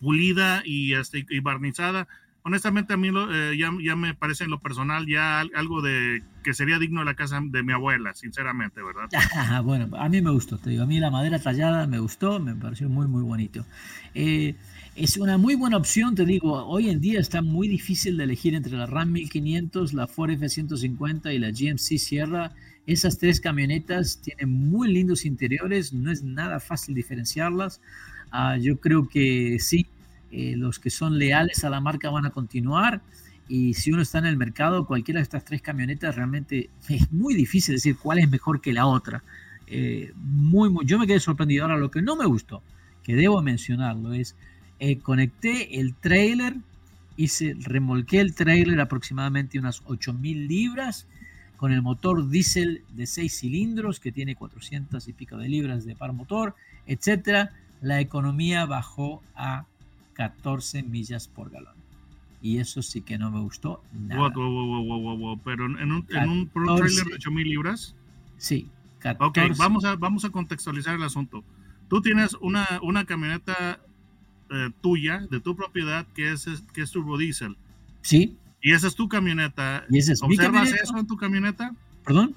pulida 0.00 0.62
y, 0.64 0.94
este, 0.94 1.26
y 1.28 1.40
barnizada 1.40 2.08
honestamente 2.44 2.92
a 2.92 2.96
mí 2.96 3.08
eh, 3.08 3.56
ya, 3.58 3.70
ya, 3.82 3.96
me 3.96 4.14
parece 4.14 4.44
en 4.44 4.50
lo 4.50 4.58
personal 4.58 5.06
ya 5.06 5.40
algo 5.40 5.80
de 5.82 6.22
que 6.42 6.54
sería 6.54 6.78
digno 6.78 7.00
de 7.00 7.06
la 7.06 7.14
casa 7.14 7.40
de 7.42 7.62
mi 7.62 7.72
abuela, 7.72 8.14
sinceramente, 8.14 8.80
¿verdad? 8.82 9.08
bueno, 9.64 9.96
a 9.96 10.08
mí 10.08 10.20
me 10.20 10.30
gustó, 10.30 10.58
te 10.58 10.70
digo, 10.70 10.82
a 10.82 10.86
mí 10.86 10.98
la 10.98 11.10
madera 11.10 11.38
tallada 11.38 11.86
me 11.86 11.98
gustó, 11.98 12.40
me 12.40 12.54
pareció 12.54 12.88
muy, 12.88 13.06
muy 13.06 13.22
bonito. 13.22 13.64
Eh, 14.14 14.56
es 14.96 15.16
una 15.16 15.38
muy 15.38 15.54
buena 15.54 15.76
opción, 15.76 16.14
te 16.14 16.24
digo, 16.24 16.66
hoy 16.66 16.90
en 16.90 17.00
día 17.00 17.20
está 17.20 17.42
muy 17.42 17.68
difícil 17.68 18.16
de 18.16 18.24
elegir 18.24 18.54
entre 18.54 18.76
la 18.76 18.86
RAM 18.86 19.12
1500, 19.12 19.94
la 19.94 20.06
Ford 20.06 20.30
F-150 20.30 21.32
y 21.34 21.38
la 21.38 21.50
GMC 21.50 21.98
Sierra. 21.98 22.52
Esas 22.86 23.18
tres 23.18 23.40
camionetas 23.40 24.20
tienen 24.20 24.50
muy 24.50 24.92
lindos 24.92 25.24
interiores, 25.24 25.92
no 25.92 26.10
es 26.10 26.24
nada 26.24 26.58
fácil 26.58 26.94
diferenciarlas. 26.94 27.80
Ah, 28.32 28.56
yo 28.58 28.80
creo 28.80 29.08
que 29.08 29.58
sí, 29.60 29.86
eh, 30.32 30.54
los 30.56 30.78
que 30.78 30.88
son 30.88 31.18
leales 31.18 31.62
a 31.62 31.70
la 31.70 31.80
marca 31.80 32.10
van 32.10 32.24
a 32.24 32.30
continuar. 32.30 33.02
Y 33.48 33.74
si 33.74 33.92
uno 33.92 34.00
está 34.00 34.18
en 34.18 34.26
el 34.26 34.38
mercado, 34.38 34.86
cualquiera 34.86 35.18
de 35.18 35.24
estas 35.24 35.44
tres 35.44 35.60
camionetas 35.60 36.16
realmente 36.16 36.70
es 36.88 37.12
muy 37.12 37.34
difícil 37.34 37.74
decir 37.74 37.96
cuál 37.96 38.18
es 38.18 38.30
mejor 38.30 38.60
que 38.60 38.72
la 38.72 38.86
otra. 38.86 39.22
Eh, 39.66 40.12
muy, 40.16 40.70
yo 40.86 40.98
me 40.98 41.06
quedé 41.06 41.20
sorprendido. 41.20 41.64
Ahora, 41.64 41.76
lo 41.76 41.90
que 41.90 42.00
no 42.00 42.16
me 42.16 42.24
gustó, 42.24 42.62
que 43.02 43.14
debo 43.14 43.42
mencionarlo, 43.42 44.14
es 44.14 44.34
eh, 44.80 44.98
conecté 44.98 45.80
el 45.80 45.94
trailer, 45.94 46.54
hice, 47.16 47.54
remolqué 47.60 48.20
el 48.20 48.34
trailer 48.34 48.80
aproximadamente 48.80 49.58
unas 49.58 49.82
8000 49.86 50.48
libras 50.48 51.06
con 51.56 51.72
el 51.72 51.82
motor 51.82 52.28
diésel 52.28 52.82
de 52.94 53.06
6 53.06 53.38
cilindros 53.38 54.00
que 54.00 54.10
tiene 54.12 54.34
400 54.34 55.06
y 55.06 55.12
pico 55.12 55.36
de 55.36 55.48
libras 55.48 55.84
de 55.84 55.94
par 55.94 56.12
motor, 56.12 56.56
etcétera. 56.86 57.52
La 57.80 58.00
economía 58.00 58.64
bajó 58.66 59.22
a 59.36 59.66
14 60.14 60.82
millas 60.82 61.28
por 61.28 61.50
galón. 61.50 61.74
Y 62.40 62.58
eso 62.58 62.82
sí 62.82 63.02
que 63.02 63.18
no 63.18 63.30
me 63.30 63.40
gustó 63.40 63.82
nada. 63.92 64.32
Pero 65.44 65.66
en 65.66 65.92
un, 65.92 66.06
en 66.08 66.28
un 66.28 66.48
Pro 66.48 66.74
Trailer 66.74 67.06
de 67.06 67.14
8000 67.14 67.48
libras. 67.48 67.94
Sí. 68.36 68.68
14. 68.98 69.52
Ok, 69.52 69.58
vamos 69.58 69.84
a, 69.84 69.94
vamos 69.96 70.24
a 70.24 70.30
contextualizar 70.30 70.96
el 70.96 71.02
asunto. 71.04 71.44
Tú 71.88 72.02
tienes 72.02 72.34
una, 72.40 72.66
una 72.82 73.04
camioneta 73.04 73.80
eh, 74.50 74.70
tuya, 74.80 75.26
de 75.30 75.40
tu 75.40 75.54
propiedad, 75.54 76.06
que 76.14 76.32
es, 76.32 76.46
que 76.72 76.82
es 76.82 76.90
turbo 76.90 77.16
diesel. 77.16 77.56
Sí. 78.00 78.36
Y 78.60 78.72
esa 78.72 78.88
es 78.88 78.94
tu 78.94 79.08
camioneta. 79.08 79.84
¿Y 79.88 79.98
esa 79.98 80.12
es 80.12 80.22
¿Observas 80.22 80.72
eso 80.72 80.98
en 80.98 81.06
tu 81.06 81.16
camioneta? 81.16 81.74
¿Perdón? 82.04 82.36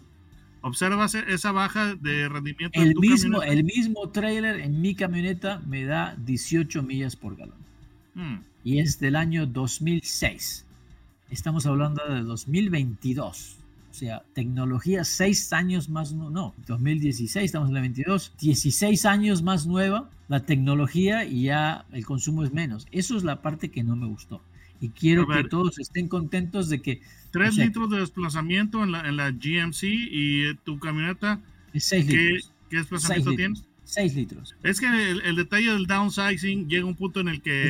¿Observas 0.61 1.13
esa 1.15 1.51
baja 1.51 1.95
de 1.95 2.29
rendimiento? 2.29 2.79
El, 2.79 2.87
en 2.87 2.93
tu 2.93 3.01
mismo, 3.01 3.43
el 3.43 3.63
mismo 3.63 4.09
trailer 4.09 4.59
en 4.59 4.81
mi 4.81 4.95
camioneta 4.95 5.61
me 5.67 5.85
da 5.85 6.15
18 6.25 6.81
millas 6.83 7.15
por 7.15 7.35
galón. 7.35 7.64
Y 8.63 8.79
es 8.79 8.99
del 8.99 9.15
año 9.15 9.45
2006. 9.45 10.65
Estamos 11.29 11.65
hablando 11.65 12.03
de 12.07 12.21
2022. 12.21 13.57
O 13.91 13.93
sea, 13.93 14.23
tecnología 14.33 15.03
seis 15.05 15.53
años 15.53 15.87
más, 15.87 16.11
no, 16.11 16.53
2016, 16.67 17.45
estamos 17.45 17.69
en 17.69 17.77
el 17.77 17.81
22, 17.83 18.33
16 18.41 19.05
años 19.05 19.41
más 19.41 19.65
nueva 19.67 20.09
la 20.27 20.45
tecnología 20.45 21.23
y 21.25 21.43
ya 21.43 21.85
el 21.91 22.05
consumo 22.05 22.43
es 22.43 22.51
menos. 22.51 22.87
Eso 22.91 23.15
es 23.15 23.23
la 23.23 23.41
parte 23.41 23.69
que 23.69 23.83
no 23.83 23.95
me 23.95 24.07
gustó. 24.07 24.41
Y 24.81 24.89
quiero 24.89 25.27
que 25.27 25.43
todos 25.45 25.79
estén 25.79 26.07
contentos 26.07 26.69
de 26.69 26.81
que... 26.81 27.01
3 27.31 27.57
litros 27.57 27.89
de 27.89 27.99
desplazamiento 27.99 28.83
en 28.83 28.91
la, 28.91 29.07
en 29.07 29.17
la 29.17 29.31
GMC 29.31 29.83
y 29.83 30.53
tu 30.63 30.79
camioneta... 30.79 31.41
Es 31.73 31.85
6 31.85 32.05
litros. 32.07 32.51
¿Qué 32.69 32.77
desplazamiento 32.77 33.33
tienes? 33.33 33.63
6 33.85 34.15
litros. 34.15 34.55
Es 34.63 34.79
que 34.79 34.87
el, 34.87 35.35
detalle 35.35 35.71
del 35.71 35.85
downsizing 35.85 36.67
llega 36.67 36.83
a 36.83 36.87
un 36.87 36.95
punto 36.95 37.21
en 37.21 37.29
el 37.29 37.41
que 37.41 37.69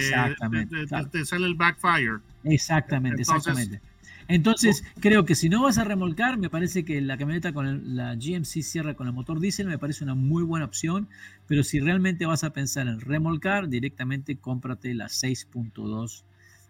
te, 1.11 1.25
sale 1.25 1.45
el 1.45 1.55
backfire. 1.55 2.19
Exactamente, 2.43 3.21
exactamente. 3.21 3.81
Entonces, 4.27 4.83
creo 4.99 5.25
que 5.25 5.35
si 5.35 5.49
no 5.49 5.61
vas 5.61 5.77
a 5.77 5.83
remolcar, 5.83 6.37
me 6.37 6.49
parece 6.49 6.83
que 6.83 6.99
la 6.99 7.17
camioneta 7.17 7.53
con 7.53 7.95
la 7.95 8.15
GMC 8.15 8.63
Sierra 8.63 8.95
con 8.95 9.07
el 9.07 9.13
motor 9.13 9.39
diésel 9.39 9.67
me 9.67 9.77
parece 9.77 10.03
una 10.03 10.15
muy 10.15 10.43
buena 10.43 10.65
opción, 10.65 11.07
pero 11.47 11.63
si 11.63 11.79
realmente 11.79 12.25
vas 12.25 12.43
a 12.43 12.51
pensar 12.51 12.87
en 12.87 12.99
remolcar, 13.01 13.69
directamente 13.69 14.37
cómprate 14.37 14.95
la 14.95 15.05
6.2 15.05 16.23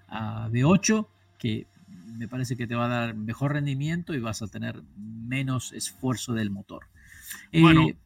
V8, 0.09 1.07
que 1.37 1.67
me 2.17 2.27
parece 2.27 2.57
que 2.57 2.67
te 2.67 2.75
va 2.75 2.85
a 2.85 2.89
dar 2.89 3.15
mejor 3.15 3.53
rendimiento 3.53 4.13
y 4.13 4.19
vas 4.19 4.41
a 4.41 4.47
tener 4.47 4.81
menos 4.97 5.71
esfuerzo 5.71 6.33
del 6.33 6.49
motor. 6.49 6.87
Bueno, 7.53 7.87
eh, 7.87 7.97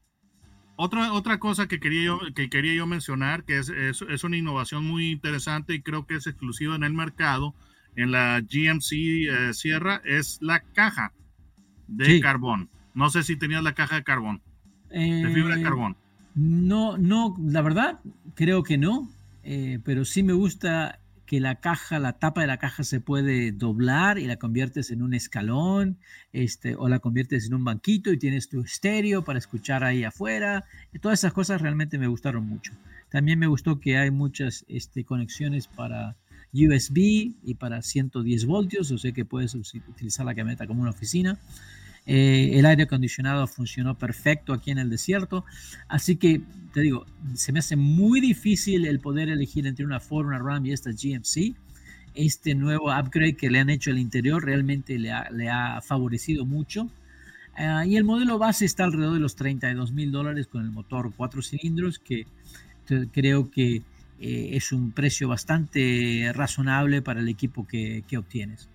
otra, 0.82 1.12
otra 1.12 1.39
cosa 1.39 1.68
que 1.68 1.82
quería 1.82 2.06
yo, 2.06 2.20
que 2.34 2.50
quería 2.50 2.74
yo 2.74 2.88
mencionar, 2.88 3.44
que 3.44 3.58
es, 3.58 3.68
es, 3.68 4.24
una 4.24 4.38
innovación 4.38 4.86
muy 4.86 5.12
interesante 5.12 5.74
y 5.74 5.82
creo 5.82 6.08
que 6.08 6.15
es 6.15 6.26
exclusiva 6.26 6.74
en 6.78 6.86
el 6.86 6.94
mercado, 6.94 7.54
en 7.98 8.12
la 8.12 8.39
GMC 8.39 8.94
eh, 8.94 9.54
Sierra, 9.54 10.02
es 10.06 10.38
la 10.42 10.62
caja 10.62 11.12
de 11.88 12.22
carbón. 12.22 12.70
No 12.94 13.10
sé 13.10 13.24
si 13.24 13.36
tenías 13.36 13.62
la 13.62 13.74
caja 13.74 13.98
de 13.98 14.04
carbón, 14.06 14.42
de 14.89 15.30
fibra 15.34 15.56
de 15.56 15.62
eh, 15.62 15.63
carbón. 15.65 15.98
No, 16.34 16.98
no, 16.98 17.36
la 17.44 17.62
verdad, 17.62 18.00
creo 18.36 18.63
que 18.63 18.78
no, 18.78 19.10
pero 19.84 20.06
sí 20.06 20.24
me 20.24 20.32
gusta 20.32 21.02
que 21.30 21.39
la 21.39 21.60
caja, 21.60 22.00
la 22.00 22.13
tapa 22.13 22.42
de 22.42 22.48
la 22.48 22.58
caja 22.58 22.84
se 22.84 23.02
puede 23.02 23.52
doblar 23.52 24.18
y 24.18 24.26
la 24.26 24.38
conviertes 24.38 24.89
en 24.89 25.04
un 25.04 25.13
escalón, 25.13 26.00
este, 26.34 26.74
o 26.76 26.89
la 26.89 26.98
conviertes 26.98 27.46
en 27.46 27.54
un 27.54 27.63
banquito 27.63 28.12
y 28.12 28.18
tienes 28.18 28.50
tu 28.50 28.62
estéreo 28.62 29.24
para 29.24 29.38
escuchar 29.38 29.84
ahí 29.84 30.04
afuera. 30.04 30.65
Todas 31.00 31.20
esas 31.20 31.32
cosas 31.32 31.62
realmente 31.62 32.00
me 32.00 32.08
gustaron 32.08 32.48
mucho. 32.48 32.74
También 33.10 33.38
me 33.38 33.46
gustó 33.46 33.80
que 33.80 33.96
hay 33.96 34.10
muchas 34.10 34.65
este, 34.68 35.04
conexiones 35.04 35.68
para 35.68 36.15
USB 36.52 36.98
y 37.44 37.54
para 37.60 37.84
110 37.84 38.48
voltios, 38.48 38.89
o 38.89 38.98
sea 38.98 39.12
que 39.12 39.24
puedes 39.24 39.54
utilizar 39.54 40.26
la 40.26 40.34
camioneta 40.34 40.65
como 40.65 40.82
una 40.82 40.89
oficina. 40.89 41.38
Eh, 42.12 42.58
el 42.58 42.65
aire 42.65 42.84
acondicionado 42.84 43.45
funcionó 43.45 43.95
perfecto 43.95 44.52
aquí 44.52 44.72
en 44.72 44.80
el 44.80 44.89
desierto. 44.89 45.45
Así 45.88 46.15
que, 46.15 46.41
te 46.74 46.82
digo, 46.82 47.06
se 47.36 47.52
me 47.52 47.60
hace 47.60 47.76
muy 47.76 48.19
difícil 48.19 48.88
el 48.88 49.00
poder 49.00 49.30
elegir 49.30 49.67
entre 49.67 49.86
una 49.86 50.00
Ford, 50.00 50.26
una 50.26 50.39
Ram 50.39 50.65
y 50.65 50.72
esta 50.72 50.89
GMC. 50.89 51.56
Este 52.15 52.56
nuevo 52.56 52.91
upgrade 52.91 53.36
que 53.36 53.52
le 53.52 53.60
han 53.60 53.69
hecho 53.69 53.91
al 53.91 54.00
interior 54.00 54.43
realmente 54.43 54.98
le 54.98 55.12
ha, 55.12 55.82
favorecido 55.82 56.45
mucho. 56.45 56.89
Ah, 57.56 57.86
y 57.86 57.95
el 57.95 58.06
modelo 58.06 58.39
base 58.39 58.65
está 58.65 58.86
alrededor 58.86 59.13
de 59.13 59.19
los 59.19 59.36
32 59.36 59.91
mil 59.91 60.12
dólares 60.12 60.48
con 60.48 60.63
el 60.63 60.72
motor 60.72 61.13
4 61.15 61.43
cilindros, 61.43 62.00
que 62.00 62.26
creo 63.12 63.52
que 63.52 63.84
eh, 64.19 64.50
es 64.54 64.72
un 64.72 64.93
precio 64.93 65.28
bastante 65.28 66.32
razonable 66.34 67.04
para 67.04 67.19
el 67.19 67.30
equipo 67.30 67.67
que 67.67 68.04
obtienes. 68.17 68.67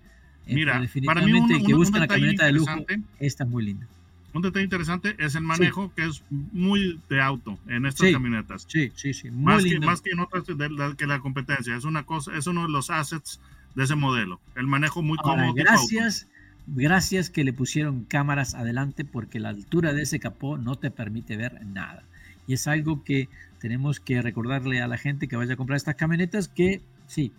Mira, 0.46 0.82
para 1.06 1.22
mí 1.22 1.32
un, 1.32 1.48
que 1.48 1.74
busca 1.74 1.98
la 1.98 2.06
camioneta 2.06 2.46
de 2.46 2.52
lujo, 2.52 2.84
esta 3.18 3.44
es 3.44 3.50
muy 3.50 3.64
linda. 3.64 3.86
Un 4.34 4.42
detalle 4.42 4.64
interesante 4.64 5.14
es 5.18 5.36
el 5.36 5.42
manejo, 5.42 5.92
que 5.94 6.04
es 6.04 6.24
muy 6.30 7.00
de 7.08 7.20
auto 7.20 7.56
en 7.68 7.86
estas 7.86 8.10
camionetas. 8.10 8.66
Sí, 8.68 8.90
sí, 8.96 9.14
sí. 9.14 9.30
más, 9.30 9.62
Que, 9.62 9.78
más 9.78 10.00
que 10.00 10.10
en 10.10 10.18
otras 10.18 10.44
de 10.44 10.70
la, 10.70 10.94
que 10.96 11.06
la 11.06 11.20
competencia. 11.20 11.76
Es 11.76 11.84
una 11.84 12.02
cosa, 12.02 12.36
es 12.36 12.48
uno 12.48 12.62
de 12.62 12.68
los 12.68 12.90
assets 12.90 13.40
de 13.76 13.84
ese 13.84 13.94
modelo. 13.94 14.40
El 14.56 14.66
manejo 14.66 15.02
muy 15.02 15.18
cómodo. 15.18 15.54
Gracias, 15.54 16.26
gracias 16.66 17.30
que 17.30 17.44
le 17.44 17.52
pusieron 17.52 18.04
cámaras 18.04 18.54
adelante 18.54 19.04
porque 19.04 19.38
la 19.38 19.50
altura 19.50 19.92
de 19.92 20.02
ese 20.02 20.18
capó 20.18 20.58
no 20.58 20.74
te 20.74 20.90
permite 20.90 21.36
ver 21.36 21.64
nada. 21.64 22.02
Y 22.48 22.54
es 22.54 22.66
algo 22.66 23.04
que 23.04 23.28
tenemos 23.60 24.00
que 24.00 24.20
recordarle 24.20 24.82
a 24.82 24.88
la 24.88 24.98
gente 24.98 25.28
que 25.28 25.36
vaya 25.36 25.54
a 25.54 25.56
comprar 25.56 25.76
estas 25.76 25.94
camionetas 25.94 26.48
que 26.48 26.82
sí, 27.06 27.30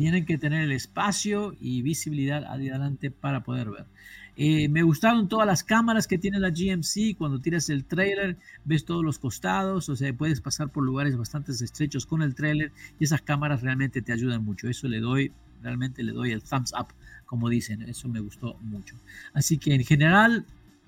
tienen 0.00 0.24
que 0.24 0.38
tener 0.38 0.62
el 0.62 0.72
espacio 0.72 1.54
y 1.60 1.82
visibilidad 1.82 2.44
adelante 2.44 3.10
para 3.10 3.42
poder 3.42 3.68
ver. 3.68 3.84
Eh, 4.34 4.66
me 4.70 4.82
gustaron 4.82 5.28
todas 5.28 5.46
las 5.46 5.62
cámaras 5.62 6.06
que 6.06 6.16
tiene 6.16 6.40
la 6.40 6.48
GMC. 6.48 7.18
Cuando 7.18 7.38
tiras 7.38 7.68
el 7.68 7.84
trailer, 7.84 8.38
ves 8.64 8.86
todos 8.86 9.04
los 9.04 9.18
costados, 9.18 9.90
o 9.90 9.96
sea, 9.96 10.10
puedes 10.14 10.40
pasar 10.40 10.70
por 10.70 10.84
lugares 10.84 11.18
bastante 11.18 11.52
estrechos 11.52 12.06
con 12.06 12.22
el 12.22 12.34
trailer 12.34 12.72
y 12.98 13.04
esas 13.04 13.20
cámaras 13.20 13.60
realmente 13.60 14.00
te 14.00 14.14
ayudan 14.14 14.42
mucho. 14.42 14.70
Eso 14.70 14.88
le 14.88 15.00
doy, 15.00 15.32
realmente 15.62 16.02
le 16.02 16.12
doy 16.12 16.32
el 16.32 16.42
thumbs 16.42 16.72
up, 16.80 16.94
como 17.26 17.50
dicen. 17.50 17.82
Eso 17.82 18.08
me 18.08 18.20
gustó 18.20 18.56
mucho. 18.62 18.96
Así 19.34 19.58
que 19.58 19.74
en 19.74 19.84
general, 19.84 20.46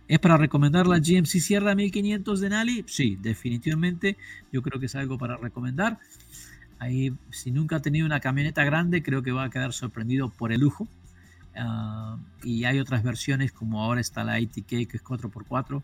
¿Es 0.09 0.18
para 0.18 0.37
recomendar 0.37 0.87
la 0.87 0.98
GMC 0.98 1.40
Sierra 1.40 1.75
1500 1.75 2.40
de 2.40 2.48
Nali? 2.51 2.85
Sí, 2.87 3.16
definitivamente. 3.22 4.16
Yo 4.53 4.61
creo 4.61 4.81
que 4.81 4.87
es 4.87 4.94
algo 4.94 5.16
para 5.16 5.37
recomendar. 5.37 5.98
Ahí, 6.83 7.14
si 7.31 7.53
nunca 7.53 7.77
ha 7.77 7.81
tenido 7.81 8.07
una 8.07 8.18
camioneta 8.18 8.64
grande, 8.64 9.05
creo 9.05 9.23
que 9.23 9.31
va 9.31 9.45
a 9.45 9.51
quedar 9.51 9.73
sorprendido 9.73 10.31
por 10.31 10.51
el 10.51 10.62
lujo. 10.62 10.88
Ah, 11.55 12.16
y 12.42 12.64
hay 12.64 12.81
otras 12.81 13.05
versiones, 13.05 13.53
como 13.53 13.81
ahora 13.81 14.01
está 14.01 14.25
la 14.25 14.35
ATK, 14.35 14.66
que 14.66 14.88
es 14.95 15.05
4x4, 15.05 15.81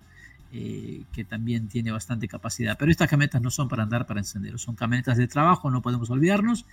eh, 0.53 1.05
que 1.13 1.23
también 1.23 1.69
tiene 1.69 1.93
bastante 1.93 2.27
capacidad. 2.27 2.77
Pero 2.77 2.91
estas 2.91 3.09
camionetas 3.09 3.41
no 3.41 3.53
son 3.53 3.69
para 3.69 3.85
andar 3.85 4.07
para 4.07 4.19
encender, 4.19 4.59
son 4.59 4.75
camionetas 4.75 5.17
de 5.17 5.29
trabajo, 5.29 5.71
no 5.71 5.83
podemos 5.83 6.11
olvidarnos. 6.11 6.67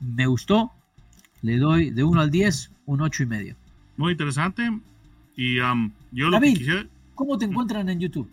Me 0.00 0.26
gustó, 0.26 0.72
le 1.42 1.58
doy 1.58 1.90
de 1.90 2.04
1 2.04 2.22
al 2.22 2.30
10, 2.30 2.70
un 2.86 3.02
8 3.02 3.22
y 3.24 3.26
medio. 3.26 3.56
Muy 3.98 4.12
interesante. 4.12 4.80
Y 5.36 5.60
um, 5.60 5.92
yo 6.10 6.30
David, 6.30 6.86
¿cómo 7.14 7.36
te 7.36 7.44
encuentran 7.44 7.90
en 7.90 8.00
YouTube? 8.00 8.30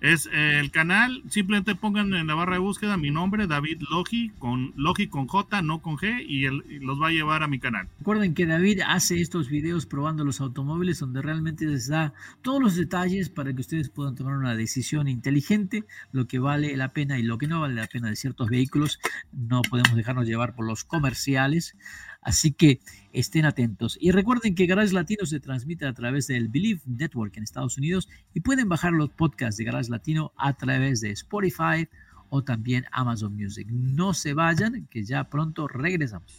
Es 0.00 0.30
el 0.32 0.70
canal, 0.70 1.22
simplemente 1.28 1.74
pongan 1.74 2.14
en 2.14 2.26
la 2.26 2.34
barra 2.34 2.54
de 2.54 2.60
búsqueda 2.60 2.96
mi 2.96 3.10
nombre, 3.10 3.46
David 3.46 3.82
Logi, 3.90 4.30
con 4.38 4.72
Logi 4.74 5.08
con 5.08 5.26
J, 5.26 5.60
no 5.60 5.82
con 5.82 5.98
G, 5.98 6.24
y, 6.26 6.46
los 6.80 7.00
va 7.00 7.08
a 7.08 7.10
llevar 7.10 7.42
a 7.42 7.48
mi 7.48 7.58
canal. 7.58 7.86
Recuerden 7.98 8.32
que 8.32 8.46
David 8.46 8.80
hace 8.86 9.20
estos 9.20 9.50
videos 9.50 9.84
probando 9.84 10.24
los 10.24 10.40
automóviles 10.40 11.00
donde 11.00 11.20
realmente 11.20 11.66
les 11.66 11.86
da 11.86 12.14
todos 12.40 12.62
los 12.62 12.76
detalles 12.76 13.28
para 13.28 13.52
que 13.52 13.60
ustedes 13.60 13.90
puedan 13.90 14.14
tomar 14.14 14.38
una 14.38 14.54
decisión 14.54 15.06
inteligente, 15.06 15.84
lo 16.12 16.26
que 16.26 16.38
vale 16.38 16.74
la 16.78 16.94
pena 16.94 17.18
y 17.18 17.22
lo 17.22 17.36
que 17.36 17.46
no 17.46 17.60
vale 17.60 17.74
la 17.74 17.86
pena 17.86 18.08
de 18.08 18.16
ciertos 18.16 18.48
vehículos. 18.48 19.00
No 19.32 19.60
podemos 19.60 19.94
dejarnos 19.94 20.26
llevar 20.26 20.54
por 20.54 20.66
los 20.66 20.82
comerciales. 20.82 21.76
Así 22.22 22.52
que 22.52 22.80
estén 23.12 23.44
atentos. 23.44 23.96
Y 24.00 24.10
recuerden 24.10 24.54
que 24.54 24.66
Garage 24.66 24.92
Latino 24.92 25.24
se 25.26 25.40
transmite 25.40 25.86
a 25.86 25.94
través 25.94 26.26
del 26.26 26.48
Believe 26.48 26.82
Network 26.86 27.36
en 27.36 27.42
Estados 27.42 27.78
Unidos 27.78 28.08
y 28.34 28.40
pueden 28.40 28.68
bajar 28.68 28.92
los 28.92 29.10
podcasts 29.10 29.56
de 29.56 29.64
Garage 29.64 29.90
Latino 29.90 30.32
a 30.36 30.52
través 30.52 31.00
de 31.00 31.10
Spotify 31.12 31.88
o 32.28 32.44
también 32.44 32.84
Amazon 32.92 33.34
Music. 33.34 33.66
No 33.70 34.14
se 34.14 34.34
vayan, 34.34 34.86
que 34.90 35.04
ya 35.04 35.24
pronto 35.24 35.66
regresamos. 35.66 36.36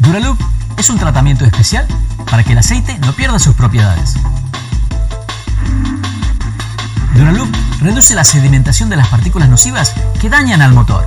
Duraloop 0.00 0.38
es 0.78 0.90
un 0.90 0.98
tratamiento 0.98 1.44
especial 1.44 1.86
para 2.28 2.42
que 2.42 2.52
el 2.52 2.58
aceite 2.58 2.98
no 3.00 3.12
pierda 3.12 3.38
sus 3.38 3.54
propiedades. 3.54 4.14
Duraloop 7.14 7.48
reduce 7.80 8.14
la 8.14 8.24
sedimentación 8.24 8.88
de 8.88 8.96
las 8.96 9.08
partículas 9.08 9.48
nocivas 9.48 9.94
que 10.20 10.28
dañan 10.28 10.62
al 10.62 10.72
motor 10.72 11.06